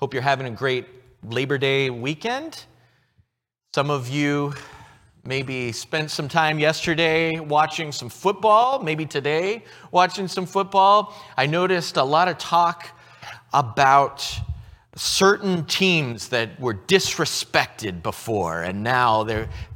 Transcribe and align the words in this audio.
Hope 0.00 0.14
you're 0.14 0.22
having 0.22 0.46
a 0.46 0.50
great 0.50 0.86
Labor 1.24 1.58
Day 1.58 1.90
weekend. 1.90 2.66
Some 3.74 3.90
of 3.90 4.08
you 4.08 4.54
maybe 5.24 5.72
spent 5.72 6.12
some 6.12 6.28
time 6.28 6.60
yesterday 6.60 7.40
watching 7.40 7.90
some 7.90 8.08
football, 8.08 8.80
maybe 8.80 9.06
today 9.06 9.64
watching 9.90 10.28
some 10.28 10.46
football. 10.46 11.16
I 11.36 11.46
noticed 11.46 11.96
a 11.96 12.04
lot 12.04 12.28
of 12.28 12.38
talk 12.38 12.96
about 13.52 14.24
certain 14.94 15.64
teams 15.64 16.28
that 16.28 16.60
were 16.60 16.74
disrespected 16.74 18.00
before, 18.00 18.62
and 18.62 18.84
now 18.84 19.26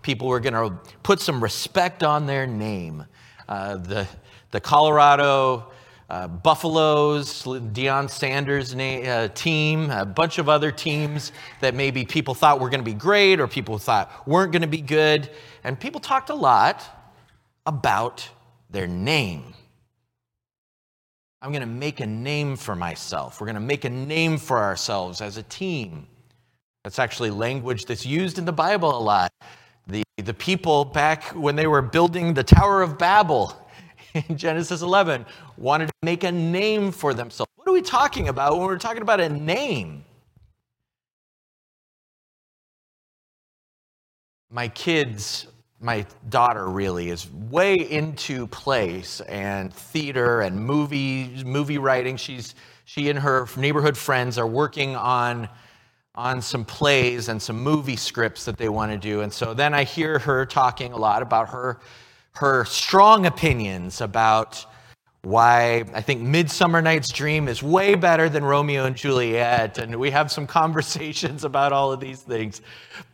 people 0.03 0.29
were 0.29 0.39
going 0.39 0.55
to 0.55 0.79
put 1.03 1.19
some 1.19 1.43
respect 1.43 2.05
on 2.05 2.27
their 2.27 2.47
name. 2.47 3.05
Uh, 3.49 3.77
the, 3.77 4.07
the 4.53 4.61
Colorado 4.61 5.72
uh, 6.11 6.29
Buffaloes, 6.29 7.43
Deion 7.45 8.11
Sanders' 8.11 8.75
uh, 8.75 9.29
team, 9.35 9.91
a 9.91 10.05
bunch 10.05 10.39
of 10.39 10.49
other 10.49 10.71
teams 10.71 11.33
that 11.61 11.75
maybe 11.75 12.05
people 12.05 12.35
thought 12.35 12.61
were 12.61 12.69
going 12.69 12.81
to 12.81 12.85
be 12.85 12.95
great 12.95 13.41
or 13.41 13.49
people 13.49 13.79
thought 13.79 14.27
weren't 14.27 14.53
going 14.53 14.63
to 14.63 14.69
be 14.69 14.81
good. 14.81 15.31
And 15.65 15.79
people 15.79 16.01
talked 16.01 16.31
a 16.31 16.35
lot 16.35 16.85
about 17.65 18.29
their 18.71 18.87
name. 18.87 19.55
I'm 21.41 21.51
going 21.51 21.61
to 21.61 21.67
make 21.67 22.01
a 22.01 22.07
name 22.07 22.57
for 22.57 22.77
myself. 22.77 23.41
We're 23.41 23.47
going 23.47 23.55
to 23.55 23.61
make 23.61 23.85
a 23.85 23.91
name 23.91 24.39
for 24.39 24.59
ourselves 24.59 25.21
as 25.21 25.39
a 25.39 25.43
team. 25.43 26.07
That's 26.85 26.99
actually 26.99 27.31
language 27.31 27.87
that's 27.87 28.07
used 28.07 28.39
in 28.39 28.45
the 28.45 28.53
Bible 28.53 28.97
a 28.97 29.01
lot. 29.01 29.33
The, 29.87 30.03
the 30.17 30.35
people 30.35 30.85
back 30.85 31.25
when 31.31 31.57
they 31.57 31.67
were 31.67 31.83
building 31.83 32.35
the 32.35 32.45
Tower 32.45 32.83
of 32.83 32.99
Babel 32.99 33.57
in 34.29 34.37
Genesis 34.37 34.83
11 34.83 35.27
wanted 35.57 35.87
to 35.87 35.95
make 36.03 36.25
a 36.25 36.33
name 36.33 36.91
for 36.93 37.15
themselves. 37.15 37.51
What 37.57 37.69
are 37.69 37.73
we 37.73 37.83
talking 37.83 38.29
about 38.29 38.59
when 38.59 38.67
we're 38.67 38.79
talking 38.79 39.03
about 39.03 39.21
a 39.21 39.29
name? 39.29 40.05
My 44.51 44.69
kids 44.69 45.47
my 45.83 46.07
daughter 46.29 46.69
really 46.69 47.11
is 47.11 47.29
way 47.29 47.75
into 47.75 48.47
plays 48.47 49.21
and 49.23 49.75
theater 49.75 50.43
and 50.43 50.57
movie 50.65 51.43
movie 51.45 51.79
writing. 51.79 52.17
She's 52.17 52.55
she 52.85 53.11
and 53.11 53.19
her 53.19 53.49
neighborhood 53.57 53.97
friends 53.97 54.39
are 54.39 54.47
working 54.47 54.95
on 54.95 55.49
on 56.15 56.41
some 56.41 56.65
plays 56.65 57.29
and 57.29 57.43
some 57.43 57.61
movie 57.61 57.97
scripts 57.97 58.45
that 58.45 58.59
they 58.59 58.69
want 58.69 58.93
to 58.93 58.99
do. 58.99 59.23
And 59.23 59.33
so 59.33 59.55
then 59.55 59.75
I 59.75 59.83
hear 59.83 60.21
her 60.21 60.47
talking 60.47 60.93
a 60.93 60.97
lot 60.97 61.23
about 61.23 61.49
her 61.49 61.81
her 62.35 62.65
strong 62.65 63.27
opinions 63.27 64.01
about 64.01 64.65
why 65.23 65.85
I 65.95 66.01
think 66.01 66.23
Midsummer 66.23 66.83
Night's 66.83 67.11
Dream 67.11 67.47
is 67.47 67.63
way 67.63 67.95
better 67.95 68.29
than 68.29 68.45
Romeo 68.45 68.85
and 68.85 68.97
Juliet. 68.97 69.79
And 69.79 69.97
we 69.97 70.11
have 70.11 70.33
some 70.33 70.47
conversations 70.61 71.45
about 71.45 71.73
all 71.73 71.93
of 71.93 72.01
these 72.01 72.23
things. 72.23 72.61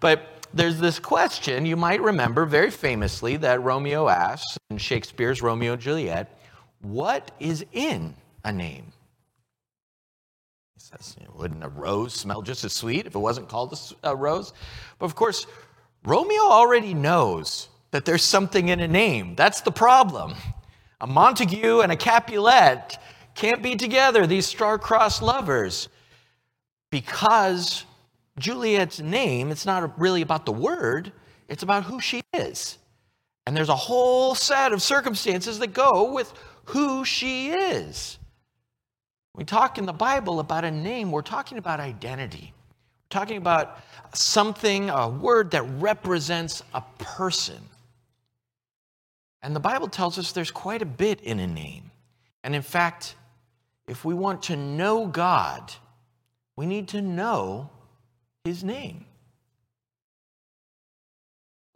But 0.00 0.46
there's 0.54 0.78
this 0.78 0.98
question 0.98 1.66
you 1.66 1.76
might 1.76 2.00
remember 2.00 2.46
very 2.46 2.70
famously 2.70 3.36
that 3.38 3.62
Romeo 3.62 4.08
asks 4.08 4.56
in 4.70 4.78
Shakespeare's 4.78 5.42
Romeo 5.42 5.74
and 5.74 5.82
Juliet 5.82 6.34
what 6.80 7.32
is 7.40 7.64
in 7.72 8.14
a 8.44 8.52
name? 8.52 8.92
He 10.74 10.80
says, 10.80 11.16
Wouldn't 11.34 11.64
a 11.64 11.68
rose 11.68 12.14
smell 12.14 12.42
just 12.42 12.64
as 12.64 12.72
sweet 12.72 13.06
if 13.06 13.14
it 13.14 13.18
wasn't 13.18 13.48
called 13.48 13.78
a 14.04 14.14
rose? 14.14 14.52
But 14.98 15.06
of 15.06 15.14
course, 15.14 15.46
Romeo 16.04 16.42
already 16.42 16.94
knows 16.94 17.68
that 17.90 18.04
there's 18.04 18.24
something 18.24 18.68
in 18.68 18.80
a 18.80 18.88
name. 18.88 19.34
That's 19.34 19.60
the 19.60 19.72
problem. 19.72 20.34
A 21.00 21.06
Montague 21.06 21.80
and 21.80 21.92
a 21.92 21.96
Capulet 21.96 22.98
can't 23.34 23.62
be 23.62 23.76
together, 23.76 24.26
these 24.26 24.46
star-crossed 24.46 25.22
lovers, 25.22 25.88
because 26.90 27.84
Juliet's 28.38 29.00
name, 29.00 29.50
it's 29.50 29.64
not 29.64 29.98
really 29.98 30.22
about 30.22 30.44
the 30.44 30.52
word, 30.52 31.12
it's 31.48 31.62
about 31.62 31.84
who 31.84 32.00
she 32.00 32.22
is. 32.32 32.78
And 33.46 33.56
there's 33.56 33.68
a 33.68 33.76
whole 33.76 34.34
set 34.34 34.72
of 34.72 34.82
circumstances 34.82 35.58
that 35.60 35.72
go 35.72 36.12
with 36.12 36.32
who 36.64 37.04
she 37.04 37.50
is. 37.50 38.18
We 39.34 39.44
talk 39.44 39.78
in 39.78 39.86
the 39.86 39.92
Bible 39.92 40.40
about 40.40 40.64
a 40.64 40.70
name, 40.70 41.12
we're 41.12 41.22
talking 41.22 41.58
about 41.58 41.80
identity. 41.80 42.52
We're 42.52 43.20
talking 43.20 43.36
about 43.36 43.78
something, 44.12 44.90
a 44.90 45.08
word 45.08 45.52
that 45.52 45.62
represents 45.62 46.62
a 46.74 46.82
person. 46.98 47.58
And 49.42 49.54
the 49.54 49.60
Bible 49.60 49.88
tells 49.88 50.18
us 50.18 50.32
there's 50.32 50.50
quite 50.50 50.82
a 50.82 50.86
bit 50.86 51.20
in 51.20 51.38
a 51.38 51.46
name. 51.46 51.90
And 52.42 52.54
in 52.54 52.62
fact, 52.62 53.14
if 53.86 54.04
we 54.04 54.14
want 54.14 54.42
to 54.44 54.56
know 54.56 55.06
God, 55.06 55.72
we 56.56 56.66
need 56.66 56.88
to 56.88 57.00
know 57.00 57.70
his 58.44 58.64
name. 58.64 59.04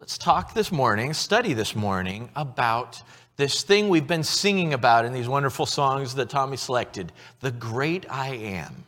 Let's 0.00 0.18
talk 0.18 0.54
this 0.54 0.72
morning, 0.72 1.14
study 1.14 1.52
this 1.52 1.76
morning 1.76 2.28
about 2.34 3.00
this 3.36 3.62
thing 3.62 3.88
we've 3.88 4.06
been 4.06 4.24
singing 4.24 4.74
about 4.74 5.04
in 5.04 5.12
these 5.12 5.28
wonderful 5.28 5.64
songs 5.64 6.16
that 6.16 6.28
Tommy 6.28 6.56
selected 6.56 7.12
the 7.40 7.52
great 7.52 8.04
I 8.10 8.34
am. 8.34 8.84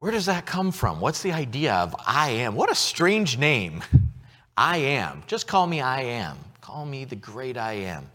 Where 0.00 0.12
does 0.12 0.26
that 0.26 0.44
come 0.44 0.72
from? 0.72 1.00
What's 1.00 1.22
the 1.22 1.32
idea 1.32 1.74
of 1.74 1.94
I 2.06 2.30
am? 2.30 2.56
What 2.56 2.70
a 2.70 2.74
strange 2.74 3.38
name. 3.38 3.82
I 4.56 4.78
am. 4.78 5.22
Just 5.26 5.46
call 5.46 5.66
me 5.66 5.80
I 5.80 6.02
am. 6.02 6.36
Call 6.64 6.86
me 6.86 7.04
the 7.04 7.14
great 7.14 7.58
I 7.58 7.74
am. 7.74 8.10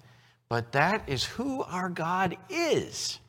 But 0.50 0.72
that 0.72 1.08
is 1.08 1.24
who 1.24 1.62
our 1.62 1.88
God 1.88 2.36
is. 2.50 3.20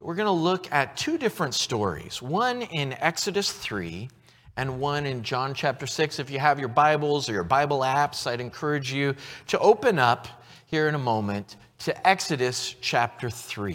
We're 0.00 0.16
going 0.16 0.26
to 0.26 0.32
look 0.32 0.72
at 0.72 0.96
two 0.96 1.18
different 1.18 1.54
stories 1.54 2.20
one 2.20 2.62
in 2.62 2.94
Exodus 2.94 3.52
3 3.52 4.08
and 4.56 4.80
one 4.80 5.06
in 5.06 5.22
John 5.22 5.54
chapter 5.54 5.86
6. 5.86 6.18
If 6.18 6.28
you 6.28 6.40
have 6.40 6.58
your 6.58 6.66
Bibles 6.68 7.28
or 7.28 7.32
your 7.32 7.44
Bible 7.44 7.82
apps, 7.82 8.26
I'd 8.26 8.40
encourage 8.40 8.92
you 8.92 9.14
to 9.46 9.58
open 9.60 10.00
up 10.00 10.26
here 10.66 10.88
in 10.88 10.96
a 10.96 10.98
moment 10.98 11.54
to 11.78 12.08
Exodus 12.08 12.74
chapter 12.80 13.30
3. 13.30 13.74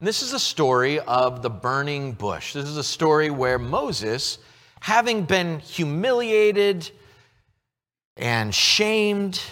And 0.00 0.08
this 0.08 0.22
is 0.22 0.32
a 0.32 0.40
story 0.40 0.98
of 0.98 1.42
the 1.42 1.50
burning 1.50 2.14
bush. 2.14 2.52
This 2.52 2.66
is 2.66 2.76
a 2.76 2.82
story 2.82 3.30
where 3.30 3.60
Moses, 3.60 4.38
having 4.86 5.24
been 5.24 5.58
humiliated 5.58 6.88
and 8.16 8.54
shamed, 8.54 9.42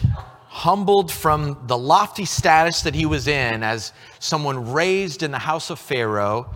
humbled 0.46 1.10
from 1.10 1.58
the 1.66 1.76
lofty 1.76 2.24
status 2.24 2.82
that 2.82 2.94
he 2.94 3.04
was 3.04 3.26
in 3.26 3.64
as 3.64 3.92
someone 4.20 4.70
raised 4.70 5.24
in 5.24 5.32
the 5.32 5.38
house 5.40 5.70
of 5.70 5.78
Pharaoh, 5.80 6.48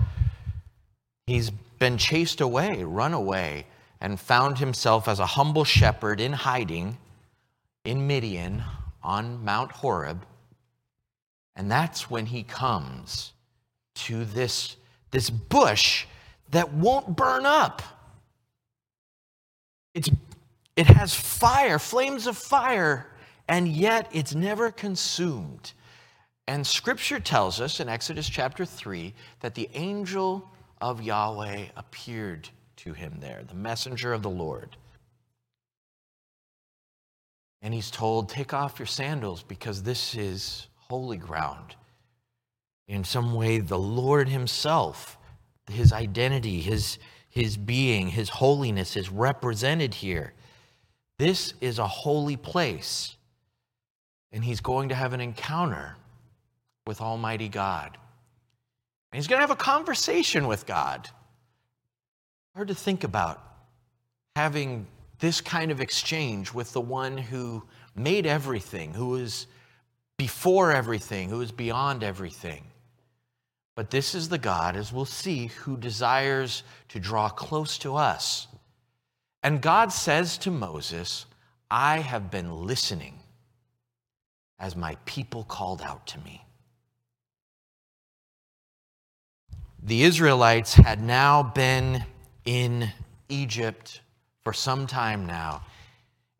he's 1.27 1.50
been 1.81 1.99
chased 1.99 2.41
away, 2.41 2.84
run 2.84 3.15
away, 3.15 3.66
and 4.00 4.21
found 4.21 4.59
himself 4.59 5.09
as 5.09 5.19
a 5.19 5.27
humble 5.27 5.65
shepherd 5.65 6.21
in 6.21 6.33
hiding 6.33 6.99
in 7.84 8.06
Midian 8.06 8.62
on 9.03 9.45
Mount 9.45 9.72
Horeb. 9.72 10.25
And 11.56 11.69
that's 11.69 12.09
when 12.09 12.27
he 12.27 12.45
comes 12.45 13.33
to 14.06 14.25
this, 14.25 14.77
this 15.10 15.31
bush 15.31 16.06
that 16.53 16.72
won't 16.72 17.16
burn 17.16 17.45
up. 17.45 17.83
It's, 19.98 20.10
it 20.76 20.86
has 20.86 21.12
fire, 21.12 21.81
flames 21.81 22.28
of 22.28 22.36
fire 22.36 23.09
and 23.48 23.66
yet 23.66 24.09
it's 24.12 24.32
never 24.32 24.70
consumed. 24.70 25.72
And 26.47 26.64
scripture 26.64 27.19
tells 27.19 27.60
us 27.60 27.81
in 27.81 27.88
Exodus 27.88 28.28
chapter 28.28 28.64
3 28.64 29.12
that 29.41 29.56
the 29.56 29.69
angel 29.75 30.48
of 30.81 31.03
Yahweh 31.03 31.64
appeared 31.76 32.48
to 32.76 32.92
him 32.92 33.16
there, 33.19 33.42
the 33.48 33.54
messenger 33.54 34.12
of 34.12 34.22
the 34.22 34.31
Lord. 34.31 34.76
And 37.60 37.75
he's 37.75 37.91
told, 37.91 38.28
Take 38.28 38.54
off 38.54 38.78
your 38.78 38.86
sandals 38.86 39.42
because 39.42 39.82
this 39.82 40.15
is 40.15 40.69
holy 40.76 41.16
ground. 41.16 41.75
In 42.86 43.03
some 43.03 43.34
way, 43.34 43.59
the 43.59 43.80
Lord 43.80 44.28
himself, 44.28 45.18
his 45.68 45.92
identity, 45.92 46.60
his, 46.60 46.98
his 47.38 47.56
being, 47.56 48.08
his 48.08 48.28
holiness 48.28 48.96
is 48.96 49.10
represented 49.10 49.94
here. 49.94 50.32
This 51.18 51.54
is 51.60 51.78
a 51.78 51.86
holy 51.86 52.36
place 52.36 53.14
and 54.32 54.44
he's 54.44 54.60
going 54.60 54.88
to 54.88 54.96
have 54.96 55.12
an 55.12 55.20
encounter 55.20 55.94
with 56.84 57.00
Almighty 57.00 57.48
God. 57.48 57.96
And 59.12 59.18
he's 59.18 59.28
going 59.28 59.38
to 59.38 59.46
have 59.46 59.52
a 59.52 59.56
conversation 59.56 60.48
with 60.48 60.66
God. 60.66 61.08
Hard 62.56 62.66
to 62.66 62.74
think 62.74 63.04
about 63.04 63.40
having 64.34 64.88
this 65.20 65.40
kind 65.40 65.70
of 65.70 65.80
exchange 65.80 66.52
with 66.52 66.72
the 66.72 66.80
one 66.80 67.16
who 67.16 67.62
made 67.94 68.26
everything, 68.26 68.92
who 68.92 69.14
is 69.14 69.46
before 70.16 70.72
everything, 70.72 71.30
who 71.30 71.40
is 71.40 71.52
beyond 71.52 72.02
everything. 72.02 72.64
But 73.78 73.91
this 73.91 74.13
is 74.16 74.28
the 74.28 74.39
God, 74.39 74.75
as 74.75 74.92
we'll 74.92 75.04
see, 75.04 75.47
who 75.47 75.77
desires 75.77 76.65
to 76.89 76.98
draw 76.98 77.28
close 77.28 77.78
to 77.78 77.95
us. 77.95 78.48
And 79.45 79.63
God 79.63 79.92
says 79.92 80.36
to 80.39 80.51
Moses, 80.51 81.27
I 81.71 81.98
have 81.98 82.28
been 82.28 82.66
listening 82.66 83.21
as 84.59 84.75
my 84.75 84.97
people 85.04 85.45
called 85.45 85.80
out 85.80 86.09
to 86.09 86.19
me. 86.19 86.45
the 89.81 90.03
Israelites 90.03 90.74
had 90.74 91.01
now 91.01 91.45
been 91.45 92.04
in 92.45 92.91
Egypt 93.28 94.01
for 94.42 94.53
some 94.53 94.89
time 94.89 95.24
now, 95.24 95.63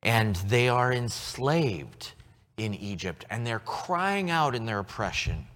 and 0.03 0.35
they 0.49 0.69
are 0.69 0.93
enslaved 0.93 2.15
in 2.57 2.75
Egypt, 2.75 3.25
and 3.31 3.47
they're 3.47 3.61
crying 3.61 4.29
out 4.29 4.57
in 4.57 4.67
their 4.67 4.81
oppression. 4.81 5.47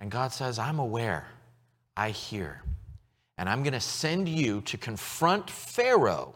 And 0.00 0.10
God 0.10 0.32
says, 0.32 0.58
I'm 0.58 0.78
aware, 0.78 1.26
I 1.96 2.10
hear, 2.10 2.62
and 3.36 3.48
I'm 3.48 3.62
going 3.62 3.74
to 3.74 3.80
send 3.80 4.28
you 4.28 4.62
to 4.62 4.78
confront 4.78 5.50
Pharaoh 5.50 6.34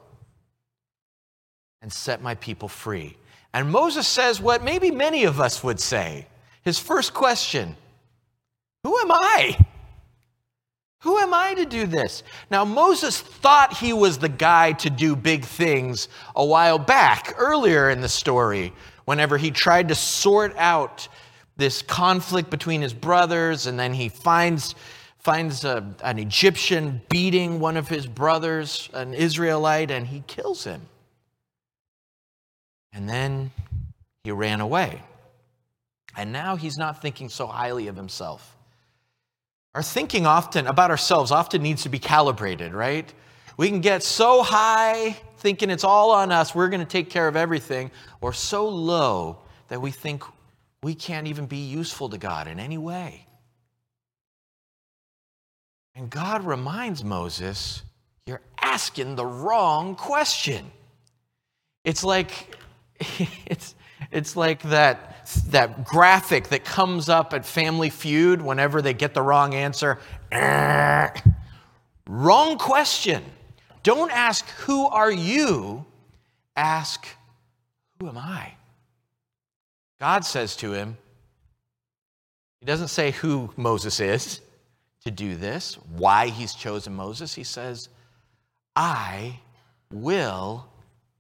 and 1.80 1.92
set 1.92 2.22
my 2.22 2.34
people 2.34 2.68
free. 2.68 3.16
And 3.52 3.70
Moses 3.70 4.06
says 4.06 4.40
what 4.40 4.62
maybe 4.62 4.90
many 4.90 5.24
of 5.24 5.40
us 5.40 5.62
would 5.64 5.80
say. 5.80 6.26
His 6.62 6.78
first 6.78 7.14
question 7.14 7.76
Who 8.82 8.98
am 8.98 9.12
I? 9.12 9.58
Who 11.00 11.18
am 11.18 11.34
I 11.34 11.52
to 11.54 11.66
do 11.66 11.86
this? 11.86 12.22
Now, 12.50 12.64
Moses 12.64 13.20
thought 13.20 13.76
he 13.76 13.92
was 13.92 14.16
the 14.16 14.28
guy 14.28 14.72
to 14.72 14.88
do 14.88 15.14
big 15.14 15.44
things 15.44 16.08
a 16.34 16.44
while 16.44 16.78
back, 16.78 17.34
earlier 17.36 17.90
in 17.90 18.00
the 18.00 18.08
story, 18.08 18.72
whenever 19.04 19.36
he 19.36 19.50
tried 19.50 19.88
to 19.88 19.94
sort 19.94 20.56
out 20.56 21.08
this 21.56 21.82
conflict 21.82 22.50
between 22.50 22.82
his 22.82 22.92
brothers, 22.92 23.66
and 23.66 23.78
then 23.78 23.94
he 23.94 24.08
finds, 24.08 24.74
finds 25.18 25.64
a, 25.64 25.94
an 26.02 26.18
Egyptian 26.18 27.00
beating 27.08 27.60
one 27.60 27.76
of 27.76 27.88
his 27.88 28.06
brothers, 28.06 28.88
an 28.92 29.14
Israelite, 29.14 29.90
and 29.90 30.06
he 30.06 30.22
kills 30.26 30.64
him. 30.64 30.82
And 32.92 33.08
then 33.08 33.50
he 34.22 34.30
ran 34.30 34.60
away. 34.60 35.02
And 36.16 36.32
now 36.32 36.56
he's 36.56 36.78
not 36.78 37.02
thinking 37.02 37.28
so 37.28 37.46
highly 37.46 37.88
of 37.88 37.96
himself. 37.96 38.56
Our 39.74 39.82
thinking 39.82 40.26
often 40.26 40.68
about 40.68 40.90
ourselves 40.90 41.32
often 41.32 41.62
needs 41.62 41.82
to 41.82 41.88
be 41.88 41.98
calibrated, 41.98 42.72
right? 42.72 43.12
We 43.56 43.68
can 43.68 43.80
get 43.80 44.02
so 44.02 44.42
high 44.42 45.16
thinking 45.44 45.68
it's 45.68 45.84
all 45.84 46.10
on 46.10 46.32
us, 46.32 46.54
we're 46.54 46.70
going 46.70 46.80
to 46.80 46.86
take 46.86 47.10
care 47.10 47.28
of 47.28 47.36
everything, 47.36 47.90
or 48.22 48.32
so 48.32 48.66
low 48.66 49.36
that 49.68 49.78
we 49.80 49.90
think 49.90 50.24
we 50.84 50.94
can't 50.94 51.26
even 51.26 51.46
be 51.46 51.56
useful 51.56 52.10
to 52.10 52.18
God 52.18 52.46
in 52.46 52.60
any 52.60 52.78
way. 52.78 53.26
And 55.96 56.10
God 56.10 56.44
reminds 56.44 57.02
Moses, 57.02 57.82
you're 58.26 58.42
asking 58.60 59.16
the 59.16 59.24
wrong 59.24 59.96
question. 59.96 60.70
It's 61.84 62.04
like 62.04 62.56
it's 63.46 63.74
it's 64.10 64.36
like 64.36 64.62
that, 64.64 65.26
that 65.48 65.84
graphic 65.84 66.48
that 66.48 66.64
comes 66.64 67.08
up 67.08 67.32
at 67.32 67.46
Family 67.46 67.90
Feud 67.90 68.42
whenever 68.42 68.82
they 68.82 68.92
get 68.94 69.14
the 69.14 69.22
wrong 69.22 69.54
answer. 69.54 69.98
wrong 72.06 72.58
question. 72.58 73.24
Don't 73.82 74.10
ask, 74.10 74.46
Who 74.66 74.86
are 74.86 75.10
you? 75.10 75.84
Ask, 76.56 77.06
Who 78.00 78.08
am 78.08 78.18
I? 78.18 78.54
God 80.04 80.26
says 80.26 80.54
to 80.56 80.74
him, 80.74 80.98
He 82.60 82.66
doesn't 82.66 82.88
say 82.88 83.12
who 83.12 83.50
Moses 83.56 84.00
is 84.00 84.42
to 85.02 85.10
do 85.10 85.34
this, 85.34 85.76
why 85.96 86.26
he's 86.26 86.52
chosen 86.52 86.94
Moses. 86.94 87.34
He 87.34 87.42
says, 87.42 87.88
I 88.76 89.40
will 89.90 90.68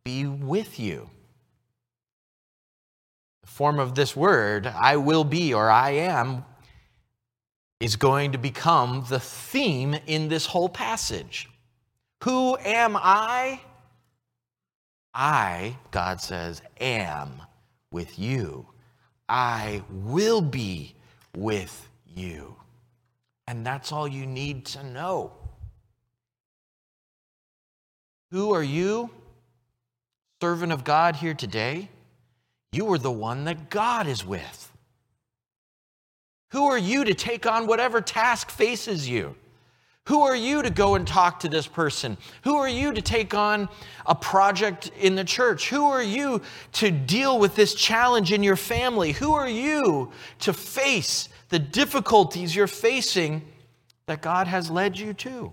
be 0.04 0.26
with 0.26 0.78
you 0.78 1.08
The 3.40 3.48
form 3.48 3.78
of 3.78 3.94
this 3.94 4.14
word, 4.14 4.66
I 4.66 4.98
will 4.98 5.24
be 5.24 5.54
or 5.54 5.70
I 5.70 5.92
am, 5.92 6.44
is 7.80 7.96
going 7.96 8.32
to 8.32 8.38
become 8.38 9.06
the 9.08 9.18
theme 9.20 9.96
in 10.06 10.28
this 10.28 10.44
whole 10.44 10.68
passage. 10.68 11.48
Who 12.24 12.58
am 12.58 12.98
I? 12.98 13.62
I, 15.14 15.78
God 15.90 16.20
says, 16.20 16.60
am 16.78 17.40
with 17.90 18.18
you. 18.18 18.66
I 19.28 19.82
will 19.90 20.40
be 20.40 20.94
with 21.36 21.88
you. 22.06 22.56
And 23.46 23.64
that's 23.64 23.92
all 23.92 24.08
you 24.08 24.26
need 24.26 24.66
to 24.66 24.84
know. 24.84 25.32
Who 28.30 28.52
are 28.52 28.62
you, 28.62 29.10
servant 30.40 30.72
of 30.72 30.84
God 30.84 31.16
here 31.16 31.34
today? 31.34 31.88
You 32.72 32.92
are 32.92 32.98
the 32.98 33.10
one 33.10 33.44
that 33.44 33.70
God 33.70 34.06
is 34.08 34.26
with. 34.26 34.72
Who 36.50 36.66
are 36.66 36.78
you 36.78 37.04
to 37.04 37.14
take 37.14 37.46
on 37.46 37.66
whatever 37.66 38.00
task 38.00 38.50
faces 38.50 39.08
you? 39.08 39.36
Who 40.08 40.20
are 40.22 40.36
you 40.36 40.62
to 40.62 40.68
go 40.68 40.96
and 40.96 41.06
talk 41.06 41.40
to 41.40 41.48
this 41.48 41.66
person? 41.66 42.18
Who 42.42 42.56
are 42.56 42.68
you 42.68 42.92
to 42.92 43.00
take 43.00 43.32
on 43.32 43.70
a 44.04 44.14
project 44.14 44.90
in 45.00 45.14
the 45.14 45.24
church? 45.24 45.70
Who 45.70 45.86
are 45.86 46.02
you 46.02 46.42
to 46.72 46.90
deal 46.90 47.38
with 47.38 47.54
this 47.54 47.74
challenge 47.74 48.30
in 48.30 48.42
your 48.42 48.56
family? 48.56 49.12
Who 49.12 49.32
are 49.32 49.48
you 49.48 50.12
to 50.40 50.52
face 50.52 51.30
the 51.48 51.58
difficulties 51.58 52.54
you're 52.54 52.66
facing 52.66 53.42
that 54.06 54.20
God 54.20 54.46
has 54.46 54.70
led 54.70 54.98
you 54.98 55.14
to? 55.14 55.52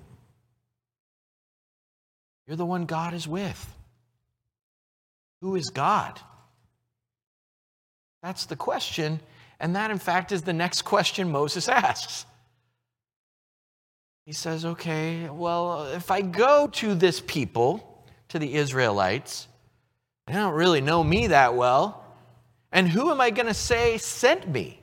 You're 2.46 2.58
the 2.58 2.66
one 2.66 2.86
God 2.86 3.14
is 3.14 3.30
with. 3.30 3.74
Who 5.40 5.56
is 5.56 5.70
God? 5.70 6.20
That's 8.22 8.46
the 8.48 8.58
question. 8.58 9.22
And 9.62 9.78
that, 9.78 9.92
in 9.92 9.98
fact, 9.98 10.34
is 10.34 10.42
the 10.42 10.52
next 10.52 10.82
question 10.82 11.32
Moses 11.32 11.70
asks. 11.70 12.26
He 14.32 14.36
says, 14.36 14.64
Okay, 14.64 15.28
well, 15.28 15.88
if 15.88 16.10
I 16.10 16.22
go 16.22 16.66
to 16.66 16.96
this 16.96 17.20
people, 17.20 18.06
to 18.30 18.40
the 18.40 18.56
Israelites, 18.56 19.50
they 20.26 20.32
don't 20.32 20.54
really 20.54 20.80
know 20.80 21.04
me 21.04 21.28
that 21.28 21.54
well. 21.54 22.06
And 22.72 22.88
who 22.88 23.12
am 23.12 23.20
I 23.20 23.32
going 23.32 23.48
to 23.48 23.54
say 23.54 23.98
sent 23.98 24.48
me? 24.48 24.80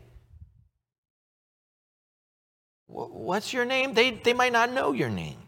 What's 2.89 3.55
your 3.55 3.65
name? 3.65 3.95
They, 3.95 4.11
they 4.11 4.35
might 4.35 4.53
not 4.53 4.71
know 4.71 4.93
your 4.93 5.09
name. 5.09 5.39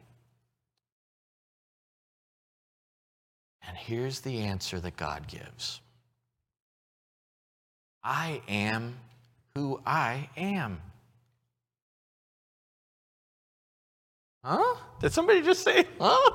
And 3.69 3.76
here's 3.76 4.20
the 4.20 4.38
answer 4.38 4.81
that 4.81 4.97
God 4.97 5.26
gives 5.26 5.82
I 8.02 8.41
am 8.49 8.97
who 9.55 9.79
I 9.85 10.31
am. 10.38 10.81
Huh? 14.44 14.76
Did 15.00 15.12
somebody 15.12 15.42
just 15.42 15.62
say, 15.62 15.85
huh? 16.00 16.30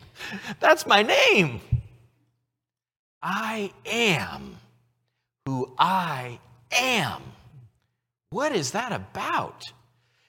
That's 0.60 0.86
my 0.86 1.02
name. 1.02 1.60
I 3.22 3.72
am 3.86 4.56
who 5.46 5.72
I 5.78 6.38
am. 6.72 7.22
What 8.30 8.52
is 8.52 8.72
that 8.72 8.92
about? 8.92 9.70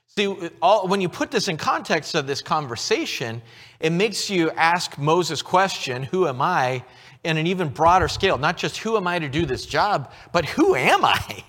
See, 0.07 0.27
all, 0.61 0.87
when 0.87 1.01
you 1.01 1.09
put 1.09 1.31
this 1.31 1.47
in 1.47 1.57
context 1.57 2.13
of 2.13 2.27
this 2.27 2.41
conversation, 2.41 3.41
it 3.79 3.91
makes 3.91 4.29
you 4.29 4.51
ask 4.51 4.97
Moses' 4.97 5.41
question, 5.41 6.03
Who 6.03 6.27
am 6.27 6.41
I? 6.41 6.83
in 7.23 7.37
an 7.37 7.47
even 7.47 7.69
broader 7.69 8.07
scale. 8.07 8.37
Not 8.37 8.57
just 8.57 8.77
who 8.77 8.97
am 8.97 9.07
I 9.07 9.19
to 9.19 9.29
do 9.29 9.45
this 9.45 9.65
job, 9.65 10.11
but 10.31 10.45
who 10.45 10.75
am 10.75 11.05
I? 11.05 11.43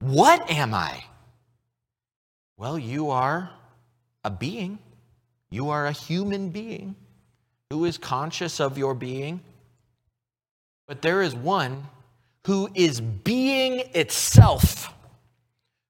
What 0.00 0.50
am 0.50 0.74
I? 0.74 1.04
Well, 2.56 2.78
you 2.78 3.10
are 3.10 3.50
a 4.24 4.30
being. 4.30 4.78
You 5.50 5.70
are 5.70 5.86
a 5.86 5.92
human 5.92 6.50
being 6.50 6.94
who 7.70 7.84
is 7.84 7.98
conscious 7.98 8.60
of 8.60 8.78
your 8.78 8.94
being. 8.94 9.40
But 10.86 11.02
there 11.02 11.22
is 11.22 11.34
one 11.34 11.84
who 12.46 12.68
is 12.74 13.00
being 13.00 13.80
itself, 13.94 14.92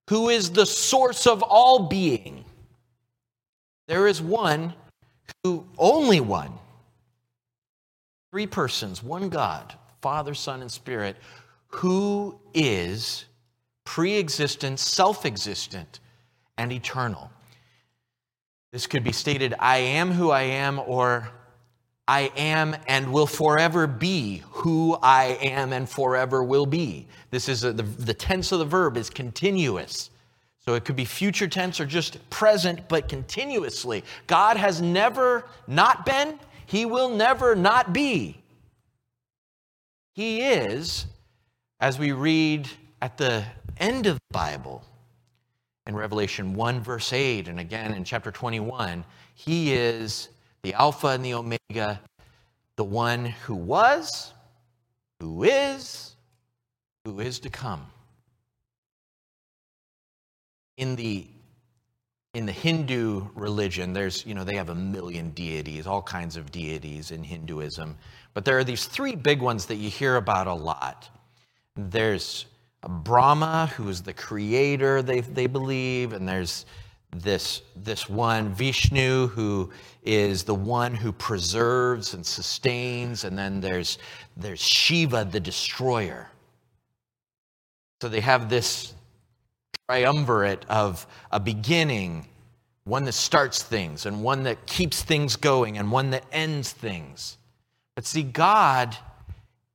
who 0.08 0.28
is 0.28 0.50
the 0.50 0.66
source 0.66 1.26
of 1.26 1.42
all 1.42 1.88
being. 1.88 2.44
There 3.88 4.06
is 4.06 4.20
one 4.20 4.74
who, 5.42 5.66
only 5.78 6.20
one, 6.20 6.52
Three 8.30 8.46
persons, 8.46 9.02
one 9.02 9.28
God, 9.28 9.74
Father, 10.02 10.34
Son, 10.34 10.60
and 10.60 10.70
Spirit, 10.70 11.16
who 11.66 12.38
is 12.54 13.24
pre 13.84 14.18
existent, 14.18 14.78
self 14.78 15.26
existent, 15.26 15.98
and 16.56 16.72
eternal. 16.72 17.30
This 18.72 18.86
could 18.86 19.02
be 19.02 19.12
stated 19.12 19.54
I 19.58 19.78
am 19.78 20.12
who 20.12 20.30
I 20.30 20.42
am, 20.42 20.78
or 20.78 21.30
I 22.06 22.32
am 22.36 22.76
and 22.86 23.12
will 23.12 23.26
forever 23.26 23.86
be 23.86 24.42
who 24.50 24.98
I 25.02 25.38
am 25.40 25.72
and 25.72 25.88
forever 25.88 26.42
will 26.42 26.66
be. 26.66 27.06
This 27.30 27.48
is 27.48 27.64
a, 27.64 27.72
the, 27.72 27.82
the 27.82 28.14
tense 28.14 28.52
of 28.52 28.58
the 28.58 28.64
verb 28.64 28.96
is 28.96 29.10
continuous. 29.10 30.10
So 30.58 30.74
it 30.74 30.84
could 30.84 30.96
be 30.96 31.04
future 31.04 31.48
tense 31.48 31.80
or 31.80 31.86
just 31.86 32.18
present, 32.28 32.88
but 32.88 33.08
continuously. 33.08 34.04
God 34.26 34.56
has 34.56 34.82
never 34.82 35.46
not 35.66 36.04
been, 36.04 36.38
he 36.66 36.84
will 36.84 37.08
never 37.08 37.56
not 37.56 37.92
be. 37.92 38.42
He 40.14 40.42
is, 40.42 41.06
as 41.80 41.98
we 41.98 42.12
read 42.12 42.68
at 43.00 43.16
the 43.16 43.44
end 43.78 44.06
of 44.06 44.16
the 44.16 44.32
Bible, 44.32 44.84
in 45.90 45.96
Revelation 45.96 46.54
1, 46.54 46.80
verse 46.82 47.12
8, 47.12 47.48
and 47.48 47.58
again 47.58 47.92
in 47.94 48.04
chapter 48.04 48.30
21, 48.30 49.04
he 49.34 49.74
is 49.74 50.28
the 50.62 50.72
Alpha 50.74 51.08
and 51.08 51.24
the 51.24 51.34
Omega, 51.34 52.00
the 52.76 52.84
one 52.84 53.24
who 53.24 53.56
was, 53.56 54.32
who 55.18 55.42
is, 55.42 56.14
who 57.04 57.18
is 57.18 57.40
to 57.40 57.50
come. 57.50 57.84
In 60.76 60.94
the 60.94 61.26
in 62.34 62.46
the 62.46 62.52
Hindu 62.52 63.26
religion, 63.34 63.92
there's, 63.92 64.24
you 64.24 64.36
know, 64.36 64.44
they 64.44 64.54
have 64.54 64.68
a 64.68 64.74
million 64.74 65.30
deities, 65.30 65.88
all 65.88 66.00
kinds 66.00 66.36
of 66.36 66.52
deities 66.52 67.10
in 67.10 67.24
Hinduism. 67.24 67.98
But 68.34 68.44
there 68.44 68.56
are 68.56 68.62
these 68.62 68.86
three 68.86 69.16
big 69.16 69.42
ones 69.42 69.66
that 69.66 69.74
you 69.74 69.90
hear 69.90 70.14
about 70.14 70.46
a 70.46 70.54
lot. 70.54 71.08
There's 71.74 72.46
Brahma, 72.88 73.66
who 73.76 73.88
is 73.88 74.02
the 74.02 74.14
creator, 74.14 75.02
they, 75.02 75.20
they 75.20 75.46
believe, 75.46 76.12
and 76.12 76.28
there's 76.28 76.64
this, 77.16 77.62
this 77.76 78.08
one, 78.08 78.54
Vishnu, 78.54 79.26
who 79.28 79.70
is 80.02 80.44
the 80.44 80.54
one 80.54 80.94
who 80.94 81.12
preserves 81.12 82.14
and 82.14 82.24
sustains, 82.24 83.24
and 83.24 83.36
then 83.36 83.60
there's, 83.60 83.98
there's 84.36 84.60
Shiva, 84.60 85.28
the 85.30 85.40
destroyer. 85.40 86.30
So 88.00 88.08
they 88.08 88.20
have 88.20 88.48
this 88.48 88.94
triumvirate 89.88 90.64
of 90.68 91.06
a 91.32 91.40
beginning, 91.40 92.26
one 92.84 93.04
that 93.04 93.12
starts 93.12 93.62
things, 93.62 94.06
and 94.06 94.22
one 94.22 94.44
that 94.44 94.64
keeps 94.66 95.02
things 95.02 95.36
going, 95.36 95.76
and 95.76 95.92
one 95.92 96.10
that 96.10 96.24
ends 96.32 96.72
things. 96.72 97.36
But 97.94 98.06
see, 98.06 98.22
God 98.22 98.96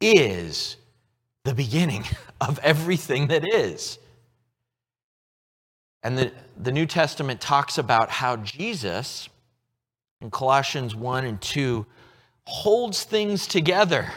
is 0.01 0.77
the 1.45 1.53
beginning 1.53 2.03
of 2.41 2.59
everything 2.59 3.27
that 3.27 3.47
is. 3.47 3.97
And 6.03 6.17
the, 6.17 6.31
the 6.57 6.71
New 6.71 6.87
Testament 6.87 7.39
talks 7.39 7.77
about 7.77 8.09
how 8.09 8.35
Jesus, 8.37 9.29
in 10.21 10.31
Colossians 10.31 10.95
1 10.95 11.23
and 11.23 11.39
2, 11.39 11.85
holds 12.47 13.03
things 13.03 13.47
together. 13.47 14.11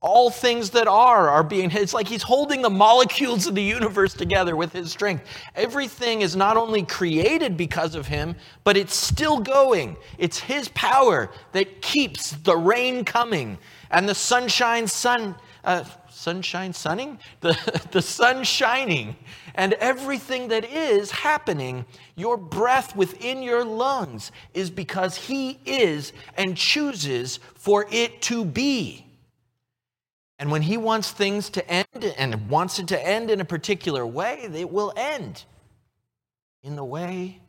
All 0.00 0.30
things 0.30 0.70
that 0.70 0.86
are 0.86 1.30
are 1.30 1.42
being 1.42 1.70
it's 1.70 1.94
like 1.94 2.08
he's 2.08 2.22
holding 2.22 2.60
the 2.60 2.70
molecules 2.70 3.46
of 3.46 3.54
the 3.54 3.62
universe 3.62 4.12
together 4.12 4.54
with 4.54 4.72
his 4.72 4.90
strength. 4.90 5.24
Everything 5.54 6.20
is 6.20 6.36
not 6.36 6.58
only 6.58 6.82
created 6.82 7.56
because 7.56 7.94
of 7.94 8.06
him 8.06 8.36
but 8.64 8.76
it's 8.76 8.94
still 8.94 9.40
going. 9.40 9.96
It's 10.18 10.38
his 10.38 10.68
power 10.68 11.30
that 11.52 11.80
keeps 11.80 12.32
the 12.32 12.56
rain 12.56 13.06
coming 13.06 13.56
and 13.90 14.06
the 14.06 14.14
sunshine 14.14 14.86
sun 14.86 15.36
uh, 15.64 15.84
sunshine 16.10 16.72
sunning 16.72 17.18
the, 17.40 17.86
the 17.90 18.02
sun 18.02 18.44
shining 18.44 19.16
and 19.54 19.72
everything 19.74 20.48
that 20.48 20.64
is 20.64 21.10
happening 21.10 21.84
your 22.16 22.36
breath 22.36 22.94
within 22.94 23.42
your 23.42 23.64
lungs 23.64 24.30
is 24.52 24.70
because 24.70 25.16
he 25.16 25.58
is 25.64 26.12
and 26.36 26.56
chooses 26.56 27.38
for 27.54 27.86
it 27.90 28.22
to 28.22 28.44
be 28.44 29.04
and 30.38 30.50
when 30.50 30.62
he 30.62 30.76
wants 30.76 31.10
things 31.10 31.48
to 31.50 31.70
end 31.70 32.14
and 32.18 32.48
wants 32.48 32.78
it 32.78 32.88
to 32.88 33.06
end 33.06 33.30
in 33.30 33.40
a 33.40 33.44
particular 33.44 34.04
way, 34.04 34.40
it 34.52 34.70
will 34.70 34.92
end 34.96 35.44
in 36.62 36.76
the 36.76 36.84
way 36.84 37.40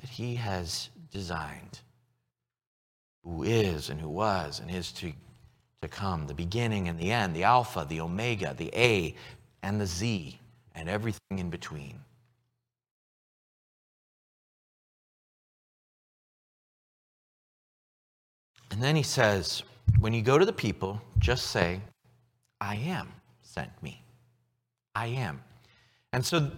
that 0.00 0.10
he 0.10 0.34
has 0.34 0.90
designed. 1.12 1.80
Who 3.22 3.44
is 3.44 3.88
and 3.88 4.00
who 4.00 4.08
was 4.08 4.60
and 4.60 4.70
is 4.70 4.92
to, 4.92 5.12
to 5.84 5.88
come, 5.88 6.26
the 6.26 6.34
beginning 6.34 6.88
and 6.88 6.98
the 6.98 7.12
end, 7.12 7.34
the 7.36 7.44
Alpha, 7.44 7.86
the 7.88 8.00
Omega, 8.00 8.54
the 8.56 8.70
A, 8.74 9.14
and 9.62 9.80
the 9.80 9.86
Z, 9.86 10.38
and 10.74 10.88
everything 10.88 11.38
in 11.38 11.50
between. 11.50 12.00
And 18.70 18.82
then 18.82 18.96
he 18.96 19.04
says, 19.04 19.62
when 20.00 20.12
you 20.12 20.22
go 20.22 20.36
to 20.36 20.44
the 20.44 20.52
people, 20.52 21.00
just 21.18 21.48
say, 21.48 21.80
I 22.60 22.74
am 22.76 23.08
sent 23.42 23.70
me. 23.82 24.02
I 24.96 25.06
am. 25.06 25.40
And 26.12 26.24
so 26.24 26.50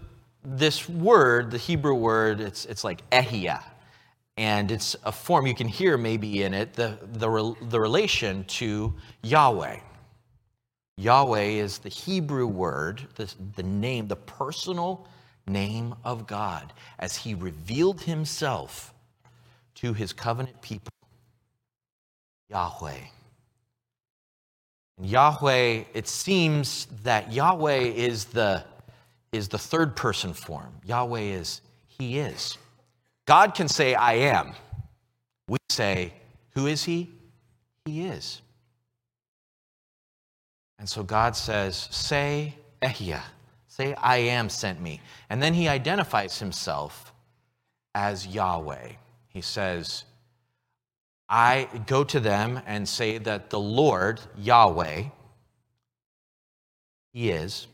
this 0.43 0.89
word, 0.89 1.51
the 1.51 1.59
Hebrew 1.59 1.95
word, 1.95 2.41
it's, 2.41 2.65
it's 2.65 2.85
like 2.85 3.09
Ehyeh. 3.11 3.63
And 4.37 4.71
it's 4.71 4.95
a 5.05 5.13
form 5.13 5.47
you 5.47 5.55
can 5.55 5.69
hear 5.69 5.97
maybe 5.97 6.43
in 6.43 6.53
it 6.53 6.75
the, 6.75 6.99
the, 7.13 7.55
the 7.69 7.81
relation 7.81 8.45
to 8.45 8.95
Yahweh. 9.23 9.79
Yahweh 10.99 11.43
is 11.43 11.79
the 11.79 11.89
Hebrew 11.89 12.47
word, 12.47 13.03
the, 13.17 13.33
the 13.57 13.63
name, 13.63 14.09
the 14.09 14.17
personal 14.17 15.07
name 15.47 15.95
of 16.05 16.27
God 16.27 16.73
as 16.99 17.17
he 17.17 17.35
revealed 17.35 18.03
himself 18.03 18.93
to 19.77 19.93
his 19.93 20.13
covenant 20.13 20.61
people. 20.63 20.91
Yahweh. 22.51 22.99
Yahweh, 25.01 25.85
it 25.93 26.09
seems 26.09 26.87
that 27.03 27.33
Yahweh 27.33 27.81
is 27.81 28.27
the, 28.27 28.65
is 29.33 29.49
the 29.49 29.59
third 29.59 29.95
person 29.95 30.33
form. 30.33 30.73
Yahweh 30.85 31.21
is 31.21 31.61
He 31.87 32.19
is. 32.19 32.57
God 33.27 33.55
can 33.55 33.69
say, 33.69 33.95
I 33.95 34.15
am. 34.15 34.53
We 35.49 35.59
say, 35.69 36.15
Who 36.55 36.67
is 36.67 36.85
He? 36.85 37.11
He 37.85 38.07
is. 38.07 38.41
And 40.79 40.89
so 40.89 41.03
God 41.03 41.37
says, 41.37 41.89
Say, 41.91 42.55
Ehyeh. 42.83 43.23
Say, 43.67 43.95
I 43.95 44.19
am 44.19 44.49
sent 44.49 44.81
me. 44.81 45.01
And 45.29 45.43
then 45.43 45.55
He 45.55 45.69
identifies 45.69 46.39
Himself 46.39 47.13
as 47.95 48.27
Yahweh. 48.27 48.93
He 49.29 49.41
says, 49.41 50.05
I 51.29 51.69
go 51.87 52.05
to 52.05 52.21
them 52.21 52.61
and 52.67 52.89
say 52.89 53.19
that 53.19 53.51
the 53.51 53.59
Lord, 53.59 54.21
Yahweh, 54.39 55.05
He 57.13 57.31
is 57.31 57.67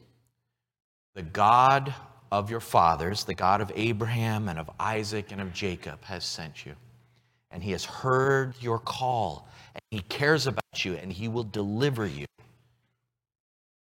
the 1.15 1.23
God 1.23 1.95
of 2.33 2.51
your 2.51 2.61
fathers, 2.61 3.25
the 3.25 3.35
God 3.35 3.61
of 3.61 3.71
Abraham 3.77 4.49
and 4.49 4.59
of 4.59 4.71
Isaac 4.81 5.33
and 5.33 5.41
of 5.41 5.53
Jacob, 5.53 6.03
has 6.05 6.25
sent 6.25 6.65
you. 6.65 6.75
And 7.51 7.63
He 7.63 7.73
has 7.73 7.85
heard 7.85 8.55
your 8.59 8.79
call, 8.79 9.47
and 9.75 9.83
He 9.91 10.01
cares 10.01 10.47
about 10.47 10.85
you, 10.85 10.95
and 10.95 11.13
He 11.13 11.29
will 11.29 11.45
deliver 11.45 12.07
you. 12.07 12.25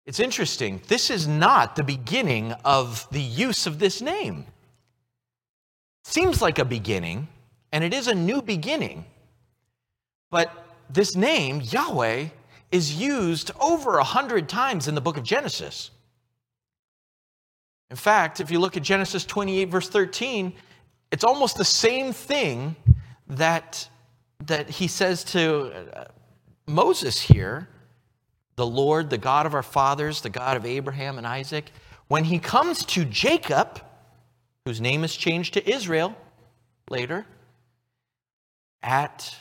It's 0.07 0.19
interesting. 0.19 0.81
This 0.88 1.12
is 1.12 1.27
not 1.27 1.75
the 1.75 1.83
beginning 1.83 2.53
of 2.65 3.07
the 3.12 3.21
use 3.21 3.67
of 3.67 3.77
this 3.77 4.01
name. 4.01 4.48
Seems 6.03 6.41
like 6.41 6.57
a 6.57 6.65
beginning, 6.65 7.27
and 7.71 7.83
it 7.83 7.93
is 7.93 8.07
a 8.07 8.15
new 8.15 8.41
beginning. 8.41 9.05
But 10.31 10.51
this 10.89 11.15
name, 11.15 11.62
Yahweh, 11.62 12.29
is 12.71 12.95
used 12.95 13.51
over 13.60 14.00
a 14.00 14.03
hundred 14.03 14.50
times 14.50 14.88
in 14.88 14.95
the 14.95 15.01
book 15.01 15.17
of 15.17 15.24
Genesis. 15.24 15.91
In 17.91 17.98
fact, 17.98 18.39
if 18.39 18.50
you 18.50 18.57
look 18.57 18.77
at 18.77 18.83
Genesis 18.83 19.25
28, 19.25 19.65
verse 19.65 19.89
13, 19.89 20.53
it's 21.12 21.25
almost 21.25 21.57
the 21.57 21.65
same 21.65 22.13
thing 22.13 22.77
that, 23.27 23.89
that 24.45 24.69
he 24.69 24.88
says 24.88 25.25
to 25.25 25.74
uh, 25.93 26.05
Moses 26.65 27.19
here 27.19 27.67
the 28.55 28.65
Lord, 28.65 29.10
the 29.10 29.17
God 29.17 29.45
of 29.45 29.53
our 29.53 29.63
fathers, 29.63 30.21
the 30.21 30.29
God 30.29 30.55
of 30.55 30.65
Abraham 30.65 31.17
and 31.17 31.27
Isaac. 31.27 31.71
When 32.07 32.24
he 32.24 32.39
comes 32.39 32.86
to 32.86 33.03
Jacob, 33.03 33.81
whose 34.65 34.79
name 34.79 35.03
is 35.03 35.15
changed 35.15 35.55
to 35.55 35.69
Israel 35.69 36.15
later, 36.89 37.25
at 38.83 39.36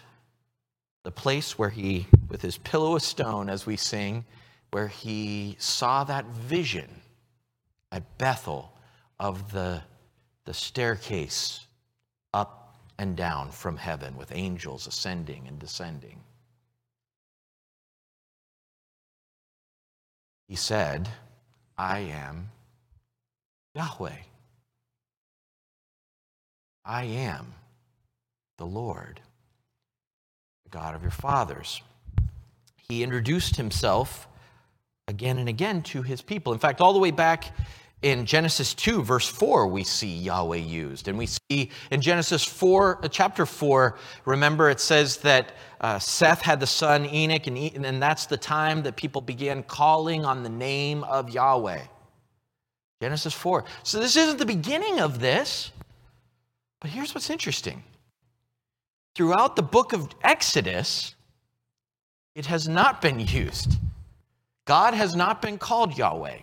the 1.04 1.12
place 1.12 1.56
where 1.56 1.70
he, 1.70 2.08
with 2.28 2.42
his 2.42 2.58
pillow 2.58 2.96
of 2.96 3.02
stone, 3.02 3.48
as 3.48 3.64
we 3.64 3.76
sing, 3.76 4.24
where 4.72 4.88
he 4.88 5.54
saw 5.60 6.02
that 6.04 6.24
vision 6.26 6.88
at 7.92 8.18
Bethel 8.18 8.72
of 9.18 9.52
the, 9.52 9.82
the 10.44 10.54
staircase 10.54 11.66
up 12.32 12.76
and 12.98 13.16
down 13.16 13.50
from 13.50 13.76
heaven 13.76 14.16
with 14.16 14.32
angels 14.34 14.86
ascending 14.86 15.46
and 15.48 15.58
descending. 15.58 16.20
He 20.48 20.56
said, 20.56 21.08
I 21.78 22.00
am 22.00 22.50
Yahweh. 23.74 24.16
I 26.84 27.04
am 27.04 27.54
the 28.58 28.66
Lord. 28.66 29.20
The 30.64 30.70
God 30.70 30.94
of 30.94 31.02
your 31.02 31.10
fathers. 31.12 31.82
He 32.88 33.02
introduced 33.02 33.56
himself 33.56 34.26
again 35.10 35.38
and 35.38 35.48
again 35.48 35.82
to 35.82 36.02
his 36.02 36.22
people. 36.22 36.54
In 36.54 36.58
fact, 36.58 36.80
all 36.80 36.94
the 36.94 36.98
way 36.98 37.10
back 37.10 37.54
in 38.00 38.24
Genesis 38.24 38.72
2, 38.72 39.02
verse 39.02 39.28
4, 39.28 39.66
we 39.66 39.84
see 39.84 40.16
Yahweh 40.16 40.56
used. 40.56 41.08
And 41.08 41.18
we 41.18 41.26
see 41.26 41.70
in 41.90 42.00
Genesis 42.00 42.42
4, 42.44 43.00
uh, 43.04 43.08
chapter 43.08 43.44
4, 43.44 43.98
remember 44.24 44.70
it 44.70 44.80
says 44.80 45.18
that 45.18 45.52
uh, 45.82 45.98
Seth 45.98 46.40
had 46.40 46.60
the 46.60 46.66
son 46.66 47.04
Enoch, 47.04 47.46
and, 47.46 47.58
and 47.58 48.02
that's 48.02 48.24
the 48.24 48.38
time 48.38 48.82
that 48.84 48.96
people 48.96 49.20
began 49.20 49.62
calling 49.62 50.24
on 50.24 50.42
the 50.42 50.48
name 50.48 51.04
of 51.04 51.28
Yahweh. 51.28 51.82
Genesis 53.02 53.34
4. 53.34 53.64
So 53.82 53.98
this 53.98 54.16
isn't 54.16 54.38
the 54.38 54.46
beginning 54.46 55.00
of 55.00 55.20
this. 55.20 55.70
But 56.80 56.90
here's 56.90 57.14
what's 57.14 57.28
interesting. 57.28 57.82
Throughout 59.14 59.56
the 59.56 59.62
book 59.62 59.92
of 59.92 60.08
Exodus, 60.22 61.14
it 62.34 62.46
has 62.46 62.68
not 62.68 63.02
been 63.02 63.20
used. 63.20 63.76
God 64.64 64.94
has 64.94 65.16
not 65.16 65.42
been 65.42 65.58
called 65.58 65.96
Yahweh. 65.96 66.38